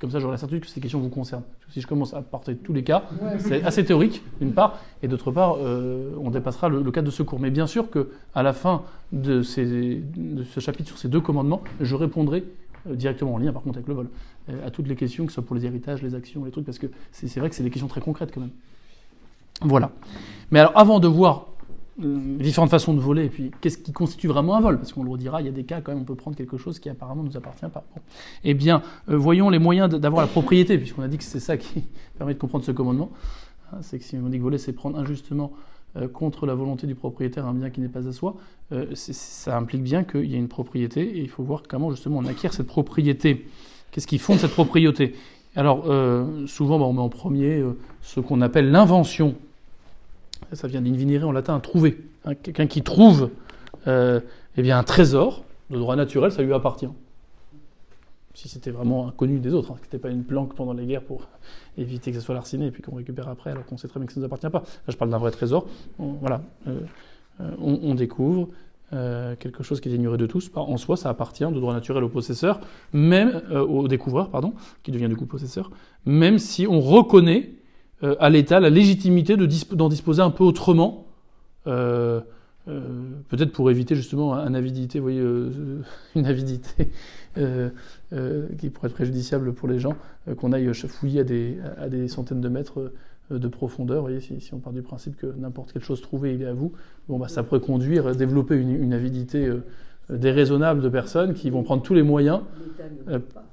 comme 0.01 0.11
ça, 0.11 0.21
j'aurai 0.21 0.33
la 0.33 0.39
certitude 0.39 0.63
que 0.63 0.69
ces 0.69 0.81
questions 0.81 1.01
vous 1.01 1.11
concernent. 1.11 1.43
si 1.71 1.81
je 1.81 1.87
commence 1.87 2.15
à 2.15 2.23
porter 2.23 2.57
tous 2.57 2.73
les 2.73 2.83
cas, 2.83 3.05
c'est 3.39 3.63
assez 3.63 3.85
théorique, 3.85 4.23
d'une 4.41 4.53
part, 4.53 4.79
et 5.03 5.09
d'autre 5.09 5.31
part, 5.31 5.57
euh, 5.61 6.17
on 6.19 6.31
dépassera 6.31 6.69
le, 6.69 6.83
cadre 6.91 7.07
de 7.07 7.11
secours. 7.11 7.41
Mais 7.41 7.51
bien 7.51 7.67
sûr 7.67 7.89
qu'à 7.91 8.43
la 8.43 8.53
fin 8.53 8.83
de, 9.13 9.39
de, 9.39 10.45
ce 10.45 10.61
chapitre 10.61 10.89
sur 10.89 10.99
ces 10.99 11.09
deux 11.09 11.21
commandements, 11.21 11.63
je 11.81 11.95
répondrai 11.95 12.45
euh, 12.89 12.95
directement 12.95 13.35
en 13.35 13.39
lien, 13.39 13.53
par 13.53 13.63
contre, 13.63 13.77
avec 13.77 13.89
le 13.89 13.95
vol, 13.95 14.09
euh, 14.49 14.67
à 14.67 14.71
toutes 14.71 14.89
les 14.89 14.97
questions, 14.97 15.27
que 15.27 15.33
ce 15.33 15.35
soit 15.35 15.45
pour 15.45 15.57
les 15.57 15.67
héritages, 15.67 16.03
les 16.03 16.15
actions, 16.15 16.45
les 16.45 16.51
trucs, 16.51 16.65
parce 16.65 16.79
que 16.79 16.87
c'est 17.13 17.39
vrai 17.39 17.51
que 17.51 17.55
c'est 17.55 17.63
des 17.63 17.71
questions 17.71 17.89
très 17.89 18.01
concrètes 18.01 18.31
quand 18.33 18.41
même. 18.41 18.51
Voilà. 19.61 19.91
Mais 20.51 20.61
alors, 20.61 20.73
avant 20.75 21.01
de 21.01 21.09
voir 21.09 21.49
différentes 21.99 22.71
façons 22.71 22.93
de 22.93 23.01
voler, 23.01 23.25
et 23.25 23.29
puis 23.29 23.51
qu'est-ce 23.61 23.79
qui 23.79 23.93
constitue 23.93 24.29
vraiment 24.29 24.57
un 24.57 24.61
vol? 24.61 24.79
Parce 24.79 24.93
qu'on 24.93 25.03
le 25.03 25.11
redira, 25.11 25.41
il 25.41 25.47
y 25.47 25.49
a 25.49 25.53
des 25.53 25.65
cas 25.65 25.81
quand 25.81 25.93
même, 25.93 26.03
on 26.03 26.05
peut 26.05 26.15
prendre 26.15 26.37
quelque 26.37 26.59
chose 26.59 26.79
qui 26.79 26.91
apparemment 26.91 27.23
ne 27.23 27.29
nous 27.29 27.37
appartient 27.37 27.67
pas. 27.73 27.85
Eh 28.45 28.55
bien, 28.55 28.83
euh, 29.09 29.17
voyons 29.17 29.49
les 29.49 29.59
moyens 29.59 29.89
d'avoir 29.89 30.23
la 30.23 30.29
propriété, 30.29 30.77
puisqu'on 30.77 31.03
a 31.03 31.09
dit 31.09 31.17
que 31.17 31.25
c'est 31.25 31.41
ça 31.41 31.57
qui 31.57 31.85
permet 32.19 32.35
de 32.35 32.39
comprendre 32.39 32.65
ce 32.65 32.73
commandement. 32.73 33.11
Hein, 33.73 33.79
c'est 33.81 33.99
que 33.99 34.05
si 34.05 34.17
on 34.17 34.29
dit 34.29 34.37
que 34.37 34.43
voler, 34.43 34.59
c'est 34.59 34.75
prendre 34.75 34.99
injustement 34.99 35.53
euh, 35.97 36.07
contre 36.07 36.45
la 36.45 36.55
volonté 36.55 36.87
du 36.87 36.95
propriétaire 36.95 37.47
un 37.47 37.55
bien 37.55 37.71
qui 37.71 37.81
n'est 37.81 37.89
pas 37.89 38.07
à 38.07 38.13
soi, 38.13 38.37
ça 38.95 39.57
implique 39.57 39.83
bien 39.83 40.05
qu'il 40.05 40.31
y 40.31 40.35
a 40.35 40.39
une 40.39 40.49
propriété, 40.49 41.01
et 41.01 41.21
il 41.21 41.31
faut 41.31 41.45
voir 41.45 41.63
comment 41.67 41.91
justement 41.91 42.19
on 42.19 42.27
acquiert 42.27 42.53
cette 42.53 42.67
propriété. 42.67 43.47
Qu'est-ce 43.91 44.07
qui 44.07 44.19
fonde 44.19 44.39
cette 44.39 44.51
propriété? 44.51 45.15
Alors, 45.55 45.85
souvent, 46.47 46.79
bah, 46.79 46.85
on 46.85 46.93
met 46.93 47.01
en 47.01 47.09
premier 47.09 47.65
ce 48.03 48.21
qu'on 48.21 48.43
appelle 48.43 48.71
l'invention 48.71 49.37
ça 50.53 50.69
vient 50.69 50.81
d'invinere 50.81 51.29
en 51.29 51.33
latin, 51.33 51.59
trouver. 51.61 51.99
Hein, 52.25 52.35
quelqu'un 52.35 52.67
qui 52.67 52.83
trouve 52.83 53.31
euh, 53.87 54.21
eh 54.57 54.63
bien, 54.63 54.79
un 54.79 54.83
trésor 54.83 55.45
de 55.71 55.79
droit 55.79 55.97
naturel, 55.97 56.33
ça 56.33 56.43
lui 56.43 56.53
appartient. 56.53 56.89
Si 58.35 58.49
c'était 58.49 58.71
vraiment 58.71 59.09
inconnu 59.09 59.39
des 59.39 59.55
autres, 59.55 59.73
hein, 59.73 59.77
ce 59.79 59.85
n'était 59.85 59.99
pas 59.99 60.11
une 60.11 60.25
planque 60.25 60.55
pendant 60.55 60.73
les 60.73 60.85
guerres 60.87 61.03
pour 61.03 61.23
éviter 61.79 62.11
que 62.11 62.19
ça 62.19 62.25
soit 62.25 62.35
larciné 62.35 62.67
et 62.67 62.71
puis 62.71 62.83
qu'on 62.83 62.97
récupère 62.97 63.29
après 63.29 63.51
alors 63.51 63.65
qu'on 63.65 63.77
sait 63.77 63.89
très 63.89 64.01
bien 64.01 64.07
que 64.07 64.13
ça 64.13 64.21
ne 64.21 64.25
nous 64.25 64.27
appartient 64.27 64.51
pas. 64.51 64.61
Là, 64.61 64.89
je 64.89 64.97
parle 64.97 65.11
d'un 65.11 65.19
vrai 65.19 65.31
trésor. 65.31 65.67
voilà, 65.99 66.43
euh, 66.67 66.81
euh, 67.41 67.51
on, 67.59 67.95
découvre 67.95 68.49
quelque 68.91 69.63
chose 69.63 69.81
qui 69.81 69.89
est 69.89 69.93
ignoré 69.93 70.17
de 70.17 70.27
tous. 70.27 70.51
En 70.55 70.77
soi, 70.77 70.97
ça 70.97 71.11
appartient 71.11 71.45
de 71.45 71.61
droit 71.61 71.75
naturel 71.75 72.05
au 72.05 72.09
possesseur, 72.09 72.61
même 72.93 73.43
au 73.51 73.89
découvreur, 73.89 74.31
pardon, 74.31 74.55
qui 74.85 74.93
devient 74.93 75.09
du 75.09 75.17
coup 75.17 75.27
possesseur, 75.27 75.71
même 76.07 76.39
si 76.39 76.67
on 76.67 76.81
reconnaît 76.81 77.51
à 78.03 78.31
l'État 78.31 78.61
la 78.61 78.71
légitimité 78.71 79.37
d'en 79.37 79.89
disposer 79.89 80.23
un 80.23 80.31
peu 80.31 80.45
autrement, 80.45 81.07
euh, 81.67 82.21
peut-être 83.29 83.53
pour 83.53 83.71
éviter 83.71 83.95
justement 83.95 84.35
un 84.35 84.55
avidité, 84.55 84.99
vous 84.99 85.05
voyez, 85.05 85.23
une 86.15 86.27
avidité 86.27 86.91
qui 87.37 88.71
pourrait 88.71 88.89
être 88.89 88.95
préjudiciable 88.95 89.53
pour 89.53 89.69
les 89.69 89.79
gens, 89.79 89.95
qu'on 90.37 90.53
aille 90.53 90.73
fouiller 90.75 91.21
à 91.21 91.25
des, 91.25 91.59
à 91.79 91.89
des, 91.89 92.09
centaines 92.09 92.41
de 92.41 92.49
mètres 92.49 92.93
de 93.31 93.49
profondeur. 93.49 93.99
Vous 93.99 94.09
voyez, 94.09 94.21
si, 94.21 94.41
si, 94.41 94.55
on 94.55 94.59
part 94.59 94.73
du 94.73 94.83
principe 94.83 95.17
que 95.17 95.27
n'importe 95.39 95.73
quelle 95.73 95.83
chose 95.83 96.01
trouvée, 96.01 96.35
il 96.35 96.43
est 96.43 96.47
à 96.47 96.55
vous, 96.55 96.73
bon, 97.09 97.19
bah, 97.19 97.29
ça 97.29 97.43
pourrait 97.43 97.61
conduire 97.61 98.07
à 98.07 98.15
développer 98.15 98.57
une, 98.57 98.71
une 98.71 98.93
avidité 98.93 99.51
déraisonnable 100.11 100.83
de 100.83 100.89
personnes 100.89 101.35
qui 101.35 101.51
vont 101.51 101.63
prendre 101.63 101.83
tous 101.83 101.95
les 101.95 102.03
moyens 102.03 102.41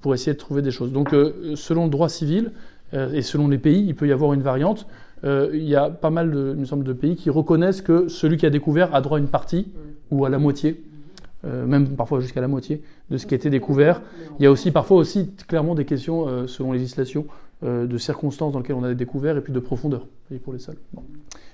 pour 0.01 0.13
essayer 0.13 0.33
de 0.33 0.37
trouver 0.37 0.61
des 0.61 0.71
choses. 0.71 0.91
Donc, 0.91 1.15
selon 1.55 1.85
le 1.85 1.89
droit 1.89 2.09
civil 2.09 2.51
et 2.93 3.21
selon 3.23 3.47
les 3.47 3.57
pays, 3.57 3.83
il 3.87 3.95
peut 3.95 4.07
y 4.07 4.11
avoir 4.11 4.33
une 4.33 4.41
variante. 4.41 4.87
Euh, 5.25 5.49
il 5.53 5.63
y 5.63 5.75
a 5.75 5.89
pas 5.89 6.09
mal, 6.09 6.31
de, 6.31 6.55
il 6.57 6.83
de 6.83 6.93
pays 6.93 7.15
qui 7.15 7.29
reconnaissent 7.29 7.81
que 7.81 8.07
celui 8.07 8.37
qui 8.37 8.45
a 8.45 8.49
découvert 8.49 8.93
a 8.93 9.01
droit 9.01 9.17
à 9.17 9.21
une 9.21 9.27
partie 9.27 9.67
ou 10.11 10.25
à 10.25 10.29
la 10.29 10.37
moitié, 10.37 10.83
euh, 11.45 11.65
même 11.65 11.87
parfois 11.89 12.19
jusqu'à 12.19 12.41
la 12.41 12.47
moitié 12.47 12.81
de 13.09 13.17
ce 13.17 13.25
qui 13.25 13.33
a 13.33 13.37
été 13.37 13.49
découvert. 13.49 14.01
Il 14.39 14.43
y 14.43 14.45
a 14.45 14.51
aussi 14.51 14.71
parfois 14.71 14.97
aussi 14.97 15.31
clairement 15.47 15.75
des 15.75 15.85
questions, 15.85 16.27
euh, 16.27 16.47
selon 16.47 16.71
législation, 16.71 17.25
de 17.65 17.97
circonstances 17.97 18.51
dans 18.51 18.59
lesquelles 18.59 18.75
on 18.75 18.83
a 18.83 18.93
découvert 18.93 19.37
et 19.37 19.41
puis 19.41 19.53
de 19.53 19.59
profondeur 19.61 20.05
pour 20.43 20.51
les 20.51 20.59
sols. 20.59 20.75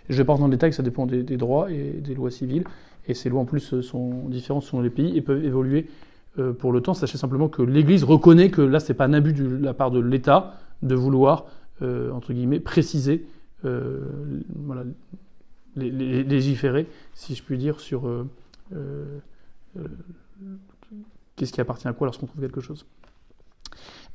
Je 0.07 0.13
ne 0.13 0.17
vais 0.17 0.25
pas 0.25 0.33
rentrer 0.33 0.41
dans 0.41 0.47
le 0.47 0.53
détail, 0.53 0.73
ça 0.73 0.81
dépend 0.81 1.05
des, 1.05 1.21
droits 1.37 1.71
et 1.71 2.01
des 2.03 2.15
lois 2.15 2.31
civiles. 2.31 2.63
Et 3.07 3.13
ces 3.13 3.29
lois 3.29 3.41
en 3.41 3.45
plus 3.45 3.81
sont 3.81 4.27
différentes 4.27 4.63
selon 4.63 4.81
les 4.81 4.89
pays 4.89 5.15
et 5.15 5.21
peuvent 5.21 5.45
évoluer 5.45 5.85
pour 6.57 6.71
le 6.71 6.81
temps. 6.81 6.95
Sachez 6.95 7.19
simplement 7.19 7.47
que 7.47 7.61
l'Église 7.61 8.03
reconnaît 8.03 8.49
que 8.49 8.63
là, 8.63 8.79
c'est 8.79 8.95
pas 8.95 9.05
un 9.05 9.13
abus 9.13 9.33
de 9.33 9.63
la 9.63 9.75
part 9.75 9.91
de 9.91 9.99
l'État 9.99 10.55
de 10.81 10.95
vouloir, 10.95 11.45
entre 11.81 12.33
guillemets, 12.33 12.59
préciser 12.59 13.25
euh, 13.65 13.99
légiférer, 15.75 16.87
si 17.13 17.35
je 17.35 17.43
puis 17.43 17.57
dire, 17.57 17.79
sur 17.79 18.07
euh, 18.07 18.27
euh, 18.75 19.19
qu'est-ce 21.35 21.53
qui 21.53 21.61
appartient 21.61 21.87
à 21.87 21.93
quoi 21.93 22.07
lorsqu'on 22.07 22.25
trouve 22.25 22.41
quelque 22.41 22.59
chose. 22.59 22.85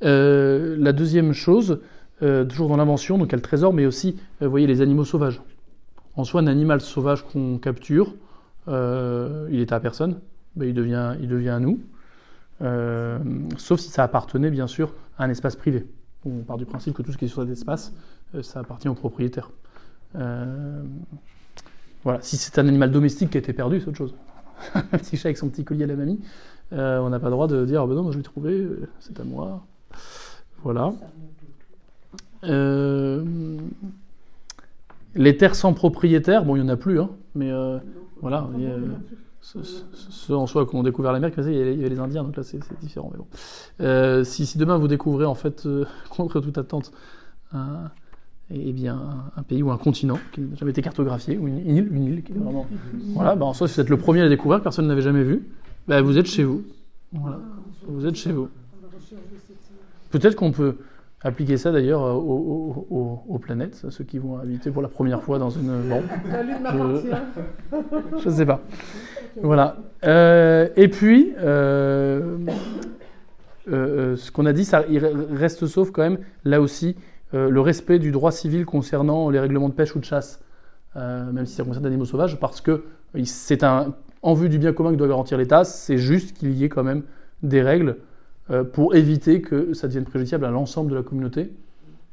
la 0.01 0.91
deuxième 0.93 1.33
chose, 1.33 1.79
toujours 2.19 2.67
dans 2.69 2.77
l'invention, 2.77 3.17
donc 3.17 3.29
il 3.29 3.31
y 3.31 3.35
a 3.35 3.37
le 3.37 3.41
trésor, 3.41 3.73
mais 3.73 3.85
aussi, 3.85 4.17
vous 4.41 4.49
voyez, 4.49 4.67
les 4.67 4.81
animaux 4.81 5.05
sauvages. 5.05 5.41
En 6.15 6.23
soi, 6.23 6.41
un 6.41 6.47
animal 6.47 6.81
sauvage 6.81 7.23
qu'on 7.23 7.57
capture, 7.57 8.13
il 8.67 9.59
est 9.59 9.71
à 9.71 9.79
personne, 9.79 10.19
il, 10.61 10.73
devient, 10.73 11.15
il 11.21 11.29
devient 11.29 11.49
à 11.49 11.59
nous, 11.59 11.79
sauf 13.57 13.79
si 13.79 13.89
ça 13.89 14.03
appartenait 14.03 14.51
bien 14.51 14.67
sûr 14.67 14.93
à 15.17 15.23
un 15.23 15.29
espace 15.29 15.55
privé. 15.55 15.85
On 16.25 16.39
part 16.39 16.57
du 16.57 16.65
principe 16.65 16.95
que 16.95 17.03
tout 17.03 17.11
ce 17.11 17.17
qui 17.17 17.25
est 17.25 17.27
sur 17.27 17.43
cet 17.43 17.51
espace 17.51 17.93
euh, 18.33 18.41
ça 18.41 18.59
appartient 18.59 18.87
au 18.87 18.93
propriétaire. 18.95 19.51
Euh, 20.15 20.83
voilà. 22.03 22.21
Si 22.21 22.37
c'est 22.37 22.57
un 22.59 22.67
animal 22.67 22.91
domestique 22.91 23.29
qui 23.31 23.37
a 23.37 23.39
été 23.39 23.53
perdu, 23.53 23.79
c'est 23.79 23.87
autre 23.87 23.97
chose. 23.97 24.15
un 24.75 24.81
petit 24.97 25.17
chat 25.17 25.27
avec 25.27 25.37
son 25.37 25.49
petit 25.49 25.63
collier 25.63 25.83
à 25.83 25.87
la 25.87 25.95
mamie, 25.95 26.19
euh, 26.73 26.99
on 26.99 27.09
n'a 27.09 27.19
pas 27.19 27.27
le 27.27 27.31
droit 27.31 27.47
de 27.47 27.65
dire 27.65 27.81
ah 27.81 27.87
ben 27.87 27.95
non, 27.95 28.11
je 28.11 28.17
l'ai 28.17 28.23
trouvé, 28.23 28.67
c'est 28.99 29.19
à 29.19 29.23
moi. 29.23 29.65
Voilà. 30.63 30.93
les 35.15 35.37
terres 35.37 35.55
sans 35.55 35.73
propriétaire, 35.73 36.43
bon, 36.45 36.55
il 36.55 36.63
n'y 36.63 36.69
en 36.69 36.73
a 36.73 36.77
plus, 36.77 36.99
hein, 36.99 37.09
mais 37.35 37.51
voilà. 38.21 38.47
Ceux 39.45 40.35
en 40.35 40.47
soi 40.47 40.65
qui 40.65 40.75
ont 40.75 40.83
découvert 40.83 41.11
l'Amérique, 41.11 41.35
il 41.37 41.53
y 41.53 41.61
avait 41.61 41.89
les 41.89 41.99
Indiens, 41.99 42.23
donc 42.23 42.35
là 42.35 42.43
c'est 42.43 42.59
différent. 42.81 43.11
Mais 43.11 43.19
bon. 43.19 44.23
si, 44.23 44.45
si, 44.45 44.57
demain 44.57 44.77
vous 44.77 44.87
découvrez 44.87 45.25
en 45.25 45.35
fait, 45.35 45.67
contre 46.09 46.39
toute 46.39 46.57
attente, 46.57 46.91
un, 47.53 47.91
et 48.51 48.73
bien 48.73 49.31
un 49.35 49.43
pays 49.43 49.63
ou 49.63 49.71
un 49.71 49.77
continent 49.77 50.19
qui 50.31 50.41
n'a 50.41 50.55
jamais 50.55 50.71
été 50.71 50.81
cartographié, 50.81 51.37
ou 51.37 51.47
une 51.47 51.59
île, 51.59 51.89
une 51.91 52.05
île 52.05 52.23
qui 52.23 52.31
est 52.31 52.35
vraiment. 52.35 52.67
Voilà, 53.13 53.35
bah 53.35 53.45
en 53.45 53.53
soi, 53.53 53.67
si 53.67 53.75
vous 53.75 53.81
êtes 53.81 53.89
le 53.89 53.97
premier 53.97 54.21
à 54.21 54.29
découvrir, 54.29 54.61
personne 54.61 54.87
n'avait 54.87 55.01
jamais 55.01 55.23
vu, 55.23 55.47
bah, 55.87 56.01
vous 56.01 56.17
êtes 56.17 56.27
chez 56.27 56.43
vous. 56.43 56.63
Voilà, 57.11 57.39
vous 57.87 58.05
êtes 58.05 58.15
chez 58.15 58.31
vous. 58.31 58.49
Peut-être 60.11 60.35
qu'on 60.35 60.51
peut 60.51 60.77
appliquer 61.25 61.57
ça 61.57 61.71
d'ailleurs 61.71 62.01
aux, 62.03 63.39
planètes, 63.41 63.83
à 63.85 63.91
ceux 63.91 64.03
qui 64.03 64.19
vont 64.19 64.37
habiter 64.37 64.71
pour 64.71 64.81
la 64.81 64.87
première 64.87 65.21
fois 65.21 65.39
dans 65.39 65.49
une. 65.49 65.89
Bon. 65.89 66.03
je 68.19 68.29
ne 68.29 68.33
sais 68.33 68.45
pas. 68.45 68.61
Voilà. 69.41 69.77
Euh, 70.05 70.69
et 70.77 70.87
puis, 70.87 71.33
euh, 71.39 72.37
euh, 73.67 74.15
ce 74.15 74.31
qu'on 74.31 74.45
a 74.45 74.53
dit, 74.53 74.65
ça, 74.65 74.83
il 74.89 75.03
reste 75.05 75.65
sauf 75.65 75.91
quand 75.91 76.03
même, 76.03 76.19
là 76.45 76.61
aussi, 76.61 76.95
euh, 77.33 77.49
le 77.49 77.59
respect 77.59 77.99
du 77.99 78.11
droit 78.11 78.31
civil 78.31 78.65
concernant 78.65 79.29
les 79.29 79.39
règlements 79.39 79.69
de 79.69 79.73
pêche 79.73 79.95
ou 79.95 79.99
de 79.99 80.05
chasse, 80.05 80.39
euh, 80.95 81.31
même 81.31 81.45
si 81.45 81.55
ça 81.55 81.63
concerne 81.63 81.83
des 81.83 81.89
animaux 81.89 82.05
sauvages, 82.05 82.39
parce 82.39 82.61
que 82.61 82.85
c'est 83.25 83.63
un, 83.63 83.95
en 84.21 84.33
vue 84.35 84.47
du 84.47 84.59
bien 84.59 84.73
commun 84.73 84.91
que 84.91 84.95
doit 84.97 85.07
garantir 85.07 85.37
l'État, 85.37 85.63
c'est 85.63 85.97
juste 85.97 86.37
qu'il 86.37 86.51
y 86.51 86.63
ait 86.63 86.69
quand 86.69 86.83
même 86.83 87.03
des 87.41 87.61
règles 87.61 87.89
euh, 87.89 87.93
pour 88.73 88.95
éviter 88.95 89.41
que 89.41 89.73
ça 89.73 89.87
devienne 89.87 90.05
préjudiciable 90.05 90.45
à 90.45 90.51
l'ensemble 90.51 90.91
de 90.91 90.95
la 90.95 91.01
communauté. 91.01 91.51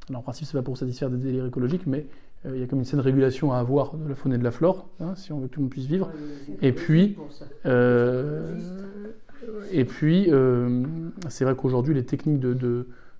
Alors, 0.08 0.20
en 0.20 0.22
principe, 0.22 0.46
c'est 0.46 0.56
pas 0.56 0.62
pour 0.62 0.78
satisfaire 0.78 1.10
des 1.10 1.18
délires 1.18 1.46
écologiques, 1.46 1.86
mais 1.86 2.06
il 2.46 2.58
y 2.58 2.62
a 2.62 2.66
comme 2.66 2.78
une 2.78 2.86
saine 2.86 3.00
régulation 3.00 3.52
à 3.52 3.58
avoir 3.58 3.94
de 3.96 4.08
la 4.08 4.14
faune 4.14 4.32
et 4.32 4.38
de 4.38 4.44
la 4.44 4.50
flore, 4.50 4.88
hein, 5.00 5.14
si 5.14 5.30
on 5.32 5.38
veut 5.38 5.48
que 5.48 5.52
tout 5.52 5.60
le 5.60 5.64
monde 5.64 5.70
puisse 5.70 5.86
vivre. 5.86 6.10
Et 6.62 6.72
puis, 6.72 7.16
et 9.72 9.84
puis, 9.84 10.30
c'est 11.28 11.44
vrai 11.44 11.54
qu'aujourd'hui, 11.54 11.94
les 11.94 12.04
techniques 12.04 12.40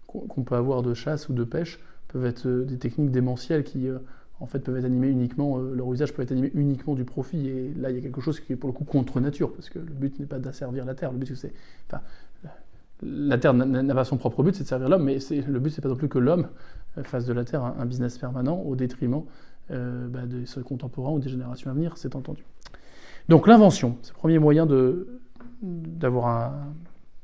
qu'on 0.07 0.43
peut 0.43 0.57
avoir 0.57 0.83
de 0.83 0.95
chasse 0.95 1.29
ou 1.29 1.35
de 1.35 1.45
pêche 1.45 1.79
peuvent 2.09 2.27
être 2.27 2.47
euh, 2.47 2.65
des 2.65 2.77
techniques 2.77 3.11
démentielles 3.11 3.65
qui 3.65 3.89
euh, 3.89 3.99
en 4.41 4.47
fait 4.47 4.59
peuvent 4.59 4.77
être 4.77 4.85
animées 4.85 5.09
uniquement, 5.09 5.59
euh, 5.59 5.75
leur 5.75 5.91
usage 5.93 6.13
peut 6.13 6.23
être 6.23 6.33
animé 6.33 6.51
uniquement 6.55 6.95
du 6.95 7.05
profit. 7.05 7.49
Et 7.49 7.73
là, 7.77 7.91
il 7.91 7.97
y 7.97 7.99
a 7.99 8.03
quelque 8.03 8.21
chose 8.21 8.41
qui 8.41 8.53
est 8.53 8.57
pour 8.57 8.69
le 8.69 8.75
coup 8.75 8.85
contre 8.85 9.21
nature, 9.21 9.53
parce 9.53 9.71
que 9.71 9.79
le 9.79 9.85
but 9.85 10.19
n'est 10.19 10.27
pas 10.27 10.39
d'asservir 10.39 10.85
la 10.85 10.95
terre. 10.95 11.13
Le 11.13 11.19
but, 11.19 11.35
c'est, 11.35 11.53
la 13.03 13.39
terre 13.39 13.55
n'a 13.55 13.95
pas 13.95 14.05
son 14.05 14.17
propre 14.17 14.43
but, 14.43 14.55
c'est 14.55 14.63
de 14.65 14.69
servir 14.69 14.89
l'homme, 14.89 15.05
mais 15.05 15.19
le 15.31 15.59
but, 15.59 15.71
c'est 15.71 15.81
pas 15.81 15.89
non 15.89 15.97
plus 15.97 16.09
que 16.09 16.19
l'homme 16.19 16.49
fasse 17.05 17.27
de 17.27 17.33
la 17.33 17.45
terre 17.45 17.65
un, 17.65 17.87
business 17.87 18.19
permanent 18.19 18.61
au 18.61 18.77
détriment 18.77 19.25
bah, 19.71 20.27
de 20.27 20.45
ses 20.45 20.61
contemporains 20.63 21.13
ou 21.13 21.19
des 21.19 21.29
générations 21.29 21.71
à 21.71 21.75
venir, 21.75 21.97
c'est 21.97 22.15
entendu. 22.15 22.45
Donc 23.29 23.47
l'invention, 23.47 23.97
c'est 24.03 24.13
le 24.13 24.19
premier 24.19 24.39
moyen 24.39 24.67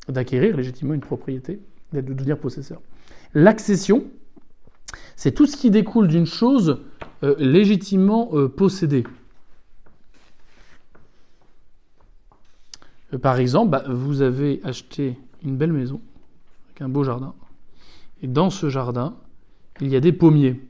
d'acquérir 0.08 0.56
légitimement 0.56 0.94
une 0.94 1.00
propriété 1.00 1.60
de 1.92 2.00
devenir 2.00 2.38
possesseur. 2.38 2.80
L'accession, 3.34 4.04
c'est 5.16 5.32
tout 5.32 5.46
ce 5.46 5.56
qui 5.56 5.70
découle 5.70 6.08
d'une 6.08 6.26
chose 6.26 6.80
euh, 7.22 7.34
légitimement 7.38 8.30
euh, 8.32 8.48
possédée. 8.48 9.04
Euh, 13.12 13.18
par 13.18 13.38
exemple, 13.38 13.70
bah, 13.70 13.84
vous 13.88 14.22
avez 14.22 14.60
acheté 14.64 15.18
une 15.44 15.56
belle 15.56 15.72
maison 15.72 16.00
avec 16.66 16.82
un 16.82 16.88
beau 16.88 17.04
jardin. 17.04 17.34
Et 18.22 18.26
dans 18.26 18.50
ce 18.50 18.68
jardin, 18.68 19.14
il 19.80 19.88
y 19.88 19.96
a 19.96 20.00
des 20.00 20.12
pommiers. 20.12 20.60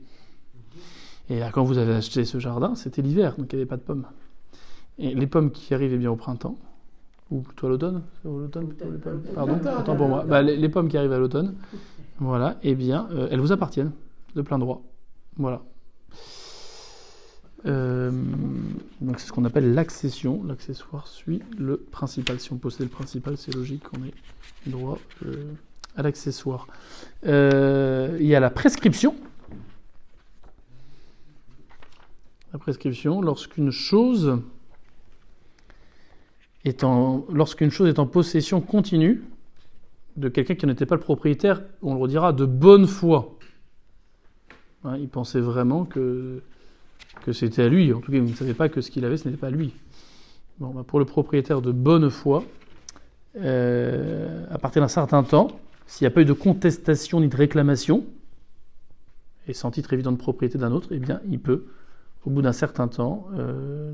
Et 1.29 1.39
là, 1.39 1.51
quand 1.51 1.63
vous 1.63 1.77
avez 1.77 1.93
acheté 1.93 2.25
ce 2.25 2.39
jardin, 2.39 2.75
c'était 2.75 3.01
l'hiver, 3.01 3.35
donc 3.37 3.51
il 3.53 3.55
n'y 3.55 3.61
avait 3.61 3.69
pas 3.69 3.77
de 3.77 3.81
pommes. 3.81 4.05
Et 4.97 5.13
les 5.13 5.27
pommes 5.27 5.51
qui 5.51 5.73
arrivaient 5.73 5.97
bien 5.97 6.11
au 6.11 6.15
printemps, 6.15 6.57
ou 7.31 7.41
plutôt 7.41 7.67
à 7.67 7.69
l'automne 7.69 8.01
Pardon, 9.35 9.59
autant 9.79 9.95
pour 9.95 10.07
moi. 10.07 10.23
Bah, 10.27 10.41
les, 10.41 10.69
pommes 10.69 10.89
qui 10.89 10.97
arrivent 10.97 11.13
à 11.13 11.19
l'automne, 11.19 11.55
voilà, 12.19 12.57
eh 12.63 12.75
bien, 12.75 13.07
euh, 13.11 13.27
elles 13.31 13.39
vous 13.39 13.51
appartiennent 13.51 13.91
de 14.35 14.41
plein 14.41 14.57
droit. 14.57 14.81
Voilà. 15.37 15.61
Euh, 17.65 18.11
donc 19.01 19.19
c'est 19.19 19.27
ce 19.27 19.31
qu'on 19.31 19.45
appelle 19.45 19.73
l'accession. 19.73 20.43
L'accessoire 20.43 21.07
suit 21.07 21.41
le 21.57 21.77
principal. 21.77 22.39
Si 22.39 22.53
on 22.53 22.57
possède 22.57 22.83
le 22.83 22.91
principal, 22.91 23.37
c'est 23.37 23.53
logique 23.53 23.83
qu'on 23.83 24.03
ait 24.03 24.13
droit 24.67 24.97
euh, 25.25 25.51
à 25.95 26.03
l'accessoire. 26.03 26.67
il 27.23 28.25
y 28.25 28.35
a 28.35 28.39
la 28.39 28.49
prescription. 28.49 29.15
La 32.53 32.59
prescription, 32.59 33.21
lorsqu'une 33.21 33.71
chose 33.71 34.39
lorsqu'une 37.29 37.71
chose 37.71 37.89
est 37.89 37.99
en 37.99 38.05
possession 38.05 38.61
continue 38.61 39.23
de 40.17 40.29
quelqu'un 40.29 40.55
qui 40.55 40.65
n'était 40.65 40.85
pas 40.85 40.95
le 40.95 41.01
propriétaire, 41.01 41.61
on 41.81 41.93
le 41.93 41.99
redira, 41.99 42.33
de 42.33 42.45
bonne 42.45 42.87
foi. 42.87 43.37
Hein, 44.83 44.97
il 44.97 45.07
pensait 45.07 45.39
vraiment 45.39 45.85
que, 45.85 46.41
que 47.23 47.33
c'était 47.33 47.63
à 47.63 47.67
lui. 47.67 47.93
En 47.93 47.99
tout 47.99 48.11
cas, 48.11 48.17
il 48.17 48.23
ne 48.23 48.33
savait 48.33 48.53
pas 48.53 48.69
que 48.69 48.81
ce 48.81 48.91
qu'il 48.91 49.05
avait, 49.05 49.17
ce 49.17 49.27
n'était 49.27 49.39
pas 49.39 49.47
à 49.47 49.51
lui. 49.51 49.73
Bah, 50.59 50.69
pour 50.85 50.99
le 50.99 51.05
propriétaire 51.05 51.61
de 51.61 51.71
bonne 51.71 52.09
foi, 52.09 52.43
euh, 53.37 54.45
à 54.49 54.57
partir 54.57 54.81
d'un 54.81 54.87
certain 54.87 55.23
temps, 55.23 55.47
s'il 55.87 56.05
n'y 56.05 56.11
a 56.11 56.11
pas 56.11 56.21
eu 56.21 56.25
de 56.25 56.33
contestation 56.33 57.21
ni 57.21 57.29
de 57.29 57.35
réclamation, 57.35 58.05
et 59.47 59.53
sans 59.53 59.71
titre 59.71 59.93
évident 59.93 60.11
de 60.11 60.17
propriété 60.17 60.57
d'un 60.57 60.71
autre, 60.71 60.89
eh 60.91 61.01
il 61.29 61.39
peut 61.39 61.65
au 62.25 62.29
bout 62.29 62.41
d'un 62.41 62.51
certain 62.51 62.89
temps, 62.89 63.27
euh, 63.37 63.91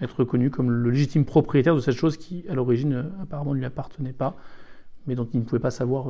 être 0.00 0.20
reconnu 0.20 0.50
comme 0.50 0.70
le 0.70 0.90
légitime 0.90 1.26
propriétaire 1.26 1.74
de 1.74 1.80
cette 1.80 1.94
chose 1.94 2.16
qui, 2.16 2.44
à 2.48 2.54
l'origine, 2.54 2.94
euh, 2.94 3.02
apparemment 3.22 3.52
ne 3.52 3.58
lui 3.58 3.66
appartenait 3.66 4.14
pas, 4.14 4.34
mais 5.06 5.14
dont 5.14 5.28
il 5.34 5.40
ne 5.40 5.44
pouvait 5.44 5.60
pas 5.60 5.70
savoir 5.70 6.06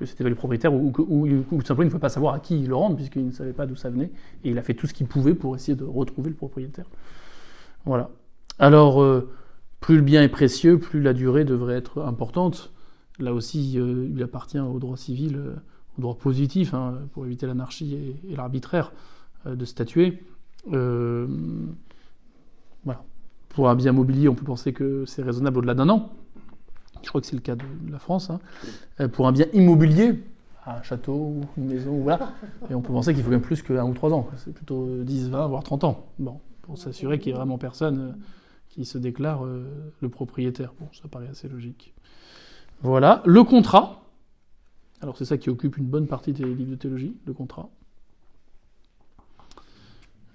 que 0.00 0.06
c'était 0.06 0.24
le 0.24 0.34
propriétaire, 0.34 0.72
ou, 0.72 0.92
ou, 0.98 1.60
simplement 1.60 1.82
il 1.82 1.86
ne 1.86 1.90
pouvait 1.90 2.00
pas 2.00 2.08
savoir 2.08 2.34
à 2.34 2.40
qui 2.40 2.58
il 2.58 2.68
le 2.68 2.74
rendre, 2.74 2.96
puisqu'il 2.96 3.26
ne 3.26 3.32
savait 3.32 3.52
pas 3.52 3.66
d'où 3.66 3.76
ça 3.76 3.90
venait, 3.90 4.10
et 4.42 4.50
il 4.50 4.58
a 4.58 4.62
fait 4.62 4.74
tout 4.74 4.86
ce 4.86 4.94
qu'il 4.94 5.06
pouvait 5.06 5.34
pour 5.34 5.54
essayer 5.54 5.76
de 5.76 5.84
retrouver 5.84 6.30
le 6.30 6.36
propriétaire. 6.36 6.86
Voilà. 7.84 8.10
Alors, 8.58 9.02
euh, 9.02 9.30
plus 9.80 9.96
le 9.96 10.02
bien 10.02 10.22
est 10.22 10.28
précieux, 10.28 10.78
plus 10.78 11.00
la 11.00 11.12
durée 11.12 11.44
devrait 11.44 11.76
être 11.76 12.02
importante. 12.02 12.72
Là 13.18 13.34
aussi, 13.34 13.78
euh, 13.78 14.08
il 14.10 14.22
appartient 14.22 14.58
au 14.58 14.78
droit 14.78 14.96
civil, 14.96 15.36
euh, 15.36 15.54
au 15.98 16.02
droit 16.02 16.16
positif, 16.16 16.72
hein, 16.74 16.98
pour 17.12 17.26
éviter 17.26 17.46
l'anarchie 17.46 17.94
et, 17.94 18.34
l'arbitraire, 18.34 18.92
de 19.46 19.64
statuer. 19.64 20.22
Voilà. 20.66 21.28
Pour 23.48 23.68
un 23.68 23.74
bien 23.74 23.92
mobilier, 23.92 24.28
on 24.28 24.34
peut 24.34 24.44
penser 24.44 24.72
que 24.72 25.04
c'est 25.06 25.22
raisonnable 25.22 25.58
au-delà 25.58 25.74
d'un 25.74 25.88
an. 25.88 26.12
Je 27.02 27.08
crois 27.08 27.20
que 27.20 27.26
c'est 27.26 27.36
le 27.36 27.42
cas 27.42 27.56
de, 27.56 27.64
la 27.90 27.98
France. 27.98 28.30
hein. 28.30 28.40
Euh, 29.00 29.08
pour 29.08 29.26
un 29.26 29.32
bien 29.32 29.46
immobilier, 29.52 30.22
un 30.66 30.82
château 30.82 31.14
ou 31.14 31.44
une 31.56 31.66
maison, 31.66 31.98
voilà, 32.00 32.32
et 32.70 32.74
on 32.74 32.82
peut 32.82 32.92
penser 32.92 33.14
qu'il 33.14 33.22
faut 33.22 33.30
même 33.30 33.40
plus 33.40 33.62
qu'un 33.62 33.84
ou 33.84 33.94
trois 33.94 34.12
ans. 34.12 34.28
C'est 34.36 34.52
plutôt 34.52 34.86
euh, 34.86 35.04
10, 35.04 35.30
20, 35.30 35.46
voire 35.46 35.62
30 35.62 35.84
ans. 35.84 36.06
Bon, 36.18 36.40
pour 36.62 36.78
s'assurer 36.78 37.18
qu'il 37.18 37.32
n'y 37.32 37.36
ait 37.36 37.38
vraiment 37.38 37.58
personne 37.58 38.00
euh, 38.00 38.12
qui 38.68 38.84
se 38.84 38.98
déclare 38.98 39.44
euh, 39.44 39.92
le 40.00 40.08
propriétaire. 40.08 40.72
Bon, 40.78 40.88
ça 40.92 41.08
paraît 41.08 41.28
assez 41.28 41.48
logique. 41.48 41.94
Voilà. 42.82 43.22
Le 43.26 43.44
contrat. 43.44 44.02
Alors 45.02 45.16
c'est 45.16 45.24
ça 45.24 45.38
qui 45.38 45.48
occupe 45.48 45.78
une 45.78 45.86
bonne 45.86 46.06
partie 46.06 46.32
des 46.32 46.44
livres 46.44 46.70
de 46.70 46.76
théologie, 46.76 47.16
le 47.26 47.32
contrat. 47.32 47.70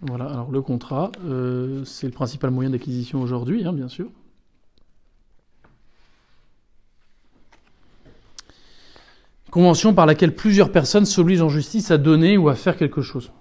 Voilà, 0.02 0.26
alors 0.26 0.52
le 0.52 0.62
contrat, 0.62 1.12
euh, 1.26 1.84
c'est 1.86 2.08
le 2.08 2.14
principal 2.14 2.52
moyen 2.52 2.72
d'acquisition 2.72 3.22
aujourd'hui, 3.22 3.66
hein, 3.66 3.74
bien 3.74 3.88
sûr. 3.88 4.10
Convention 9.56 9.94
par 9.94 10.06
laquelle 10.06 10.36
plusieurs 10.36 10.70
personnes 10.70 11.06
s'obligent 11.06 11.42
en 11.42 11.48
justice 11.48 11.90
à 11.90 11.98
donner 11.98 12.38
ou 12.38 12.50
à 12.50 12.56
faire 12.56 12.76
quelque 12.76 13.02
chose. 13.02 13.32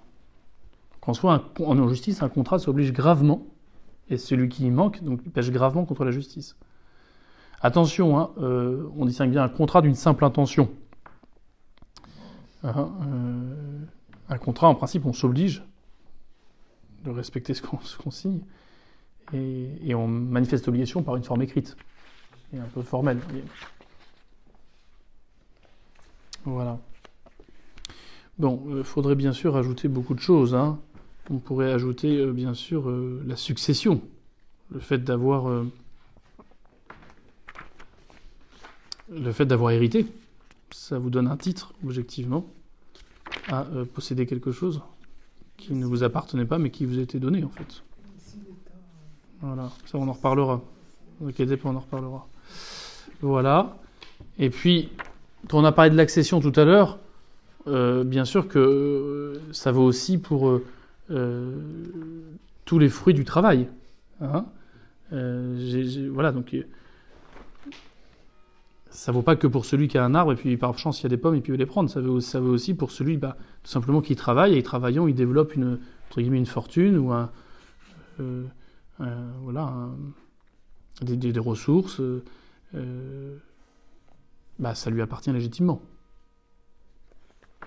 Qu'en 1.01 1.13
soit, 1.13 1.33
un, 1.33 1.63
en 1.65 1.89
justice, 1.89 2.21
un 2.21 2.29
contrat 2.29 2.57
s'oblige 2.57 2.93
gravement, 2.93 3.45
et 4.09 4.15
celui 4.15 4.47
qui 4.47 4.65
y 4.65 4.71
manque, 4.71 5.03
donc, 5.03 5.19
il 5.25 5.31
pêche 5.33 5.51
gravement 5.51 5.83
contre 5.83 6.05
la 6.05 6.11
justice. 6.11 6.55
Attention, 7.59 8.17
hein, 8.17 8.29
euh, 8.37 8.87
on 8.95 9.05
distingue 9.05 9.31
bien 9.31 9.43
un 9.43 9.49
contrat 9.49 9.81
d'une 9.81 9.93
simple 9.93 10.23
intention. 10.23 10.69
Hein, 12.63 12.93
euh, 13.01 13.83
un 14.29 14.37
contrat, 14.37 14.69
en 14.69 14.75
principe, 14.75 15.05
on 15.05 15.11
s'oblige 15.11 15.65
de 17.03 17.09
respecter 17.09 17.53
ce 17.53 17.61
qu'on 17.61 17.81
ce 17.81 17.97
qu'on 17.97 18.11
signe, 18.11 18.39
et, 19.33 19.67
et 19.83 19.93
on 19.95 20.07
manifeste 20.07 20.65
l'obligation 20.67 21.03
par 21.03 21.17
une 21.17 21.25
forme 21.25 21.41
écrite, 21.41 21.75
et 22.53 22.57
un 22.57 22.69
peu 22.73 22.83
formelle. 22.83 23.19
Voilà. 26.45 26.79
Bon, 28.37 28.63
il 28.77 28.83
faudrait 28.83 29.15
bien 29.15 29.33
sûr 29.33 29.55
ajouter 29.55 29.87
beaucoup 29.87 30.13
de 30.13 30.19
choses. 30.19 30.55
hein. 30.55 30.79
On 31.29 31.37
pourrait 31.39 31.71
ajouter, 31.71 32.17
euh, 32.17 32.31
bien 32.31 32.53
sûr, 32.53 32.89
euh, 32.89 33.23
la 33.25 33.35
succession. 33.35 34.01
Le 34.71 34.79
fait 34.79 34.99
d'avoir... 34.99 35.49
euh, 35.49 35.65
le 39.09 39.31
fait 39.31 39.45
d'avoir 39.45 39.71
hérité. 39.71 40.05
Ça 40.71 40.99
vous 40.99 41.09
donne 41.09 41.27
un 41.27 41.37
titre, 41.37 41.73
objectivement, 41.83 42.45
à 43.47 43.63
euh, 43.63 43.85
posséder 43.85 44.25
quelque 44.25 44.51
chose 44.51 44.81
qui 45.57 45.73
ne 45.73 45.85
vous 45.85 46.03
appartenait 46.03 46.45
pas, 46.45 46.57
mais 46.57 46.69
qui 46.69 46.85
vous 46.85 46.99
été 46.99 47.19
donné, 47.19 47.43
en 47.43 47.49
fait. 47.49 47.83
Voilà, 49.41 49.71
ça 49.85 49.97
on 49.97 50.07
en 50.07 50.13
reparlera. 50.13 50.55
Ne 51.19 51.25
vous 51.25 51.29
inquiétez 51.29 51.55
pas, 51.57 51.69
on 51.69 51.75
en 51.75 51.79
reparlera. 51.79 52.27
Voilà. 53.21 53.77
Et 54.37 54.49
puis, 54.49 54.89
quand 55.49 55.59
on 55.59 55.65
a 55.65 55.71
parlé 55.71 55.91
de 55.91 55.97
l'accession 55.97 56.39
tout 56.39 56.53
à 56.55 56.65
l'heure, 56.65 56.99
euh, 57.67 58.03
bien 58.03 58.25
sûr 58.25 58.47
que 58.47 58.59
euh, 58.59 59.39
ça 59.51 59.71
vaut 59.71 59.83
aussi 59.83 60.17
pour 60.17 60.61
euh, 61.11 61.51
tous 62.65 62.79
les 62.79 62.89
fruits 62.89 63.13
du 63.13 63.25
travail. 63.25 63.67
Hein 64.21 64.45
voilà, 65.11 66.31
donc 66.31 66.55
ça 68.89 69.11
vaut 69.11 69.21
pas 69.21 69.35
que 69.35 69.47
pour 69.47 69.65
celui 69.65 69.87
qui 69.87 69.97
a 69.97 70.03
un 70.03 70.15
arbre 70.15 70.33
et 70.33 70.35
puis 70.35 70.57
par 70.57 70.77
chance 70.77 70.99
il 70.99 71.03
y 71.03 71.05
a 71.05 71.09
des 71.09 71.17
pommes 71.17 71.35
et 71.35 71.41
puis 71.41 71.51
il 71.51 71.53
veut 71.53 71.59
les 71.59 71.65
prendre. 71.65 71.89
Ça 71.89 72.01
vaut, 72.01 72.19
aussi 72.51 72.73
pour 72.73 72.91
celui, 72.91 73.17
bah, 73.17 73.37
simplement 73.63 74.01
qui 74.01 74.15
travaille 74.15 74.57
et 74.57 74.63
travaillant, 74.63 75.07
il 75.07 75.15
développe 75.15 75.55
une 75.55 75.79
entre 76.09 76.19
une 76.19 76.45
fortune 76.45 76.97
ou 76.97 77.11
un, 77.11 77.29
voilà, 79.41 79.89
des 81.01 81.39
ressources. 81.39 82.01
Bah, 84.59 84.75
ça 84.75 84.89
lui 84.89 85.01
appartient 85.01 85.31
légitimement. 85.31 85.81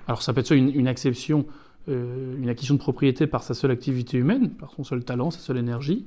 Alors 0.06 0.22
ça 0.22 0.32
peut 0.32 0.40
être 0.40 0.52
une, 0.52 0.70
une 0.70 0.88
euh, 1.88 2.36
une 2.36 2.48
acquisition 2.48 2.74
de 2.74 2.80
propriété 2.80 3.26
par 3.26 3.42
sa 3.42 3.54
seule 3.54 3.70
activité 3.70 4.18
humaine, 4.18 4.50
par 4.50 4.72
son 4.72 4.84
seul 4.84 5.04
talent, 5.04 5.30
sa 5.30 5.38
seule 5.38 5.58
énergie, 5.58 6.06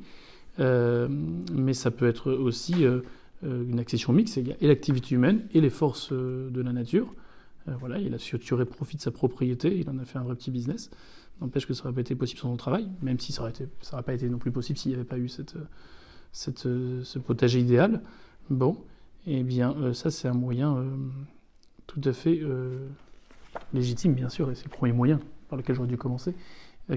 euh, 0.59 1.07
mais 1.53 1.73
ça 1.73 1.89
peut 1.91 2.07
être 2.07 2.31
aussi 2.31 2.85
euh, 2.85 3.01
une 3.43 3.79
accession 3.79 4.13
mixte, 4.13 4.37
il 4.37 4.47
y 4.47 4.51
a 4.51 4.55
et 4.61 4.67
l'activité 4.67 5.15
humaine 5.15 5.47
et 5.53 5.61
les 5.61 5.71
forces 5.71 6.13
de 6.13 6.61
la 6.61 6.73
nature. 6.73 7.13
Voilà, 7.79 7.99
il 7.99 8.13
a 8.13 8.17
su 8.17 8.37
profit 8.37 8.97
de 8.97 9.01
sa 9.01 9.11
propriété, 9.11 9.77
il 9.77 9.89
en 9.89 9.97
a 9.99 10.05
fait 10.05 10.17
un 10.17 10.23
vrai 10.23 10.35
petit 10.35 10.51
business. 10.51 10.89
N'empêche 11.41 11.67
que 11.67 11.73
ça 11.73 11.83
n'aurait 11.83 11.95
pas 11.95 12.01
été 12.01 12.15
possible 12.15 12.39
sans 12.39 12.49
son 12.49 12.57
travail, 12.57 12.87
même 13.01 13.19
si 13.19 13.31
ça 13.31 13.43
n'aurait 13.43 14.03
pas 14.03 14.13
été 14.13 14.29
non 14.29 14.39
plus 14.39 14.51
possible 14.51 14.77
s'il 14.77 14.91
n'y 14.91 14.95
avait 14.95 15.05
pas 15.05 15.17
eu 15.17 15.27
cette, 15.27 15.55
ce 16.33 17.19
potager 17.19 17.59
idéal. 17.59 18.01
Bon, 18.49 18.77
eh 19.27 19.43
bien, 19.43 19.75
euh, 19.77 19.93
ça, 19.93 20.11
c'est 20.11 20.27
un 20.27 20.33
moyen 20.33 20.75
euh, 20.75 20.89
tout 21.87 22.01
à 22.05 22.13
fait 22.13 22.39
euh, 22.41 22.87
légitime, 23.73 24.13
bien 24.13 24.29
sûr, 24.29 24.49
et 24.51 24.55
c'est 24.55 24.65
le 24.65 24.69
premier 24.69 24.93
moyen 24.93 25.19
par 25.49 25.57
lequel 25.57 25.75
j'aurais 25.75 25.87
dû 25.87 25.97
commencer, 25.97 26.33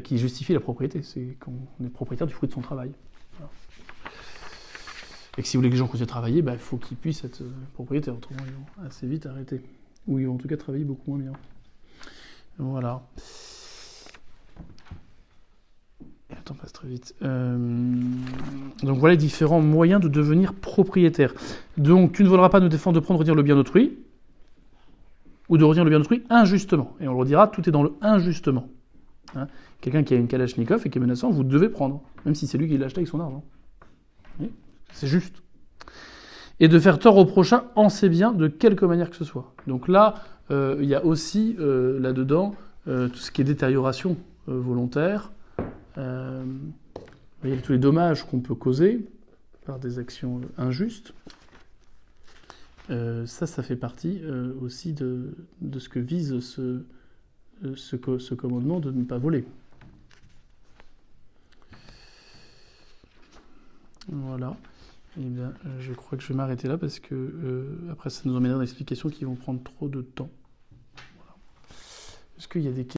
qui 0.05 0.19
justifie 0.19 0.53
la 0.53 0.61
propriété. 0.61 1.03
C'est 1.03 1.37
qu'on 1.41 1.85
est 1.85 1.89
propriétaire 1.89 2.27
du 2.27 2.33
fruit 2.33 2.49
de 2.49 2.55
son 2.55 2.61
travail. 2.61 2.93
Et 5.37 5.43
que 5.43 5.49
si 5.49 5.57
vous 5.57 5.61
voulez 5.61 5.71
que 5.71 5.75
les 5.75 5.79
gens 5.79 5.89
continuent 5.89 6.05
à 6.05 6.07
travailler, 6.07 6.43
bah, 6.43 6.53
il 6.53 6.61
faut 6.61 6.77
qu'ils 6.77 6.97
puissent 6.97 7.25
être 7.25 7.43
propriétaires, 7.75 8.15
autrement 8.15 8.45
ils 8.47 8.53
vont 8.53 8.87
assez 8.87 9.09
vite 9.09 9.27
arrêter. 9.27 9.61
Ou 10.07 10.21
ils 10.21 10.27
vont 10.27 10.35
en 10.35 10.39
tout 10.39 10.47
cas 10.47 10.57
travailler 10.57 10.85
beaucoup 10.85 11.11
moins 11.11 11.19
bien. 11.19 11.33
Voilà. 12.59 13.03
Temps 16.45 16.55
passe 16.55 16.75
très 16.75 16.89
vite. 16.89 17.15
Euh, 17.23 17.57
Donc 18.83 18.99
voilà 18.99 19.15
les 19.15 19.19
différents 19.19 19.63
moyens 19.63 20.01
de 20.03 20.09
devenir 20.09 20.53
propriétaire. 20.53 21.33
Donc 21.79 22.13
tu 22.13 22.23
ne 22.23 22.29
voudras 22.29 22.51
pas 22.51 22.61
nous 22.61 22.69
défendre 22.69 23.01
de 23.01 23.05
prendre 23.05 23.21
redire 23.21 23.35
le 23.35 23.43
bien 23.43 23.55
d'autrui, 23.55 23.99
ou 25.49 25.57
de 25.57 25.65
redire 25.65 25.85
le 25.85 25.91
bien 25.91 25.99
d'autrui 25.99 26.23
injustement. 26.29 26.95
Et 27.01 27.09
on 27.09 27.13
le 27.13 27.19
redira, 27.19 27.49
tout 27.49 27.67
est 27.67 27.73
dans 27.73 27.83
le 27.83 27.93
injustement. 28.03 28.69
Hein? 29.35 29.47
Quelqu'un 29.81 30.03
qui 30.03 30.13
a 30.13 30.19
une 30.19 30.27
Kalachnikov 30.27 30.83
et 30.87 30.91
qui 30.91 30.99
est 30.99 31.01
menaçant, 31.01 31.31
vous 31.31 31.45
devez 31.45 31.71
prendre, 31.71 32.03
même 32.27 32.35
si 32.35 32.47
c'est 32.47 32.59
lui 32.59 32.69
qui 32.69 32.77
l'a 32.77 32.87
acheté 32.87 32.99
avec 32.99 33.09
son 33.09 33.21
argent. 33.21 33.43
C'est 34.93 35.07
juste. 35.07 35.43
Et 36.61 36.69
de 36.69 36.79
faire 36.79 36.99
tort 36.99 37.17
au 37.17 37.25
prochain 37.25 37.65
en 37.75 37.89
ses 37.89 38.09
biens 38.09 38.33
de 38.33 38.49
quelque 38.49 38.85
manière 38.85 39.11
que 39.11 39.17
ce 39.17 39.25
soit. 39.25 39.55
Donc 39.67 39.89
là, 39.89 40.15
euh, 40.51 40.77
il 40.81 40.89
y 40.89 40.95
a 40.95 41.05
aussi 41.05 41.57
euh, 41.59 41.99
là-dedans 41.99 42.55
tout 42.87 43.17
ce 43.17 43.31
qui 43.31 43.41
est 43.41 43.45
détérioration 43.45 44.19
volontaire. 44.47 45.31
Euh, 45.99 46.45
a 47.45 47.57
tous 47.63 47.73
les 47.73 47.79
dommages 47.79 48.25
qu'on 48.27 48.41
peut 48.41 48.55
causer 48.55 49.05
par 49.65 49.79
des 49.79 49.99
actions 49.99 50.41
injustes. 50.57 51.13
Euh, 52.91 53.25
ça, 53.27 53.47
ça 53.47 53.63
fait 53.63 53.77
partie 53.77 54.21
euh, 54.23 54.53
aussi 54.61 54.93
de, 54.93 55.35
ce 55.79 55.89
que 55.89 55.99
vise 55.99 56.41
ce, 56.41 56.83
euh, 57.65 57.77
ce, 57.77 57.97
co- 57.97 58.19
ce 58.19 58.35
commandement 58.35 58.81
de 58.81 58.91
ne 58.91 59.05
pas 59.05 59.19
voler. 59.19 59.45
Voilà. 64.09 64.57
Eh 65.19 65.23
bien, 65.23 65.55
je 65.81 65.93
crois 65.93 66.19
que 66.19 66.25
je 66.25 66.29
vais 66.29 66.35
m'arrêter 66.35 66.67
là 66.69 66.77
parce 66.77 66.99
que 66.99 67.79
après, 67.91 68.11
ça 68.11 68.23
nous 68.25 68.35
emmènera 68.37 68.59
dans 68.59 68.65
des 68.65 68.69
explications 68.69 69.09
qui 69.09 69.25
vont 69.25 69.37
prendre 69.37 69.63
trop 69.63 69.89
de 69.89 70.03
temps. 70.03 70.29
Est-ce 72.37 72.49
qu'il 72.49 72.63
y 72.63 72.69
a 72.69 72.73
des 72.73 72.85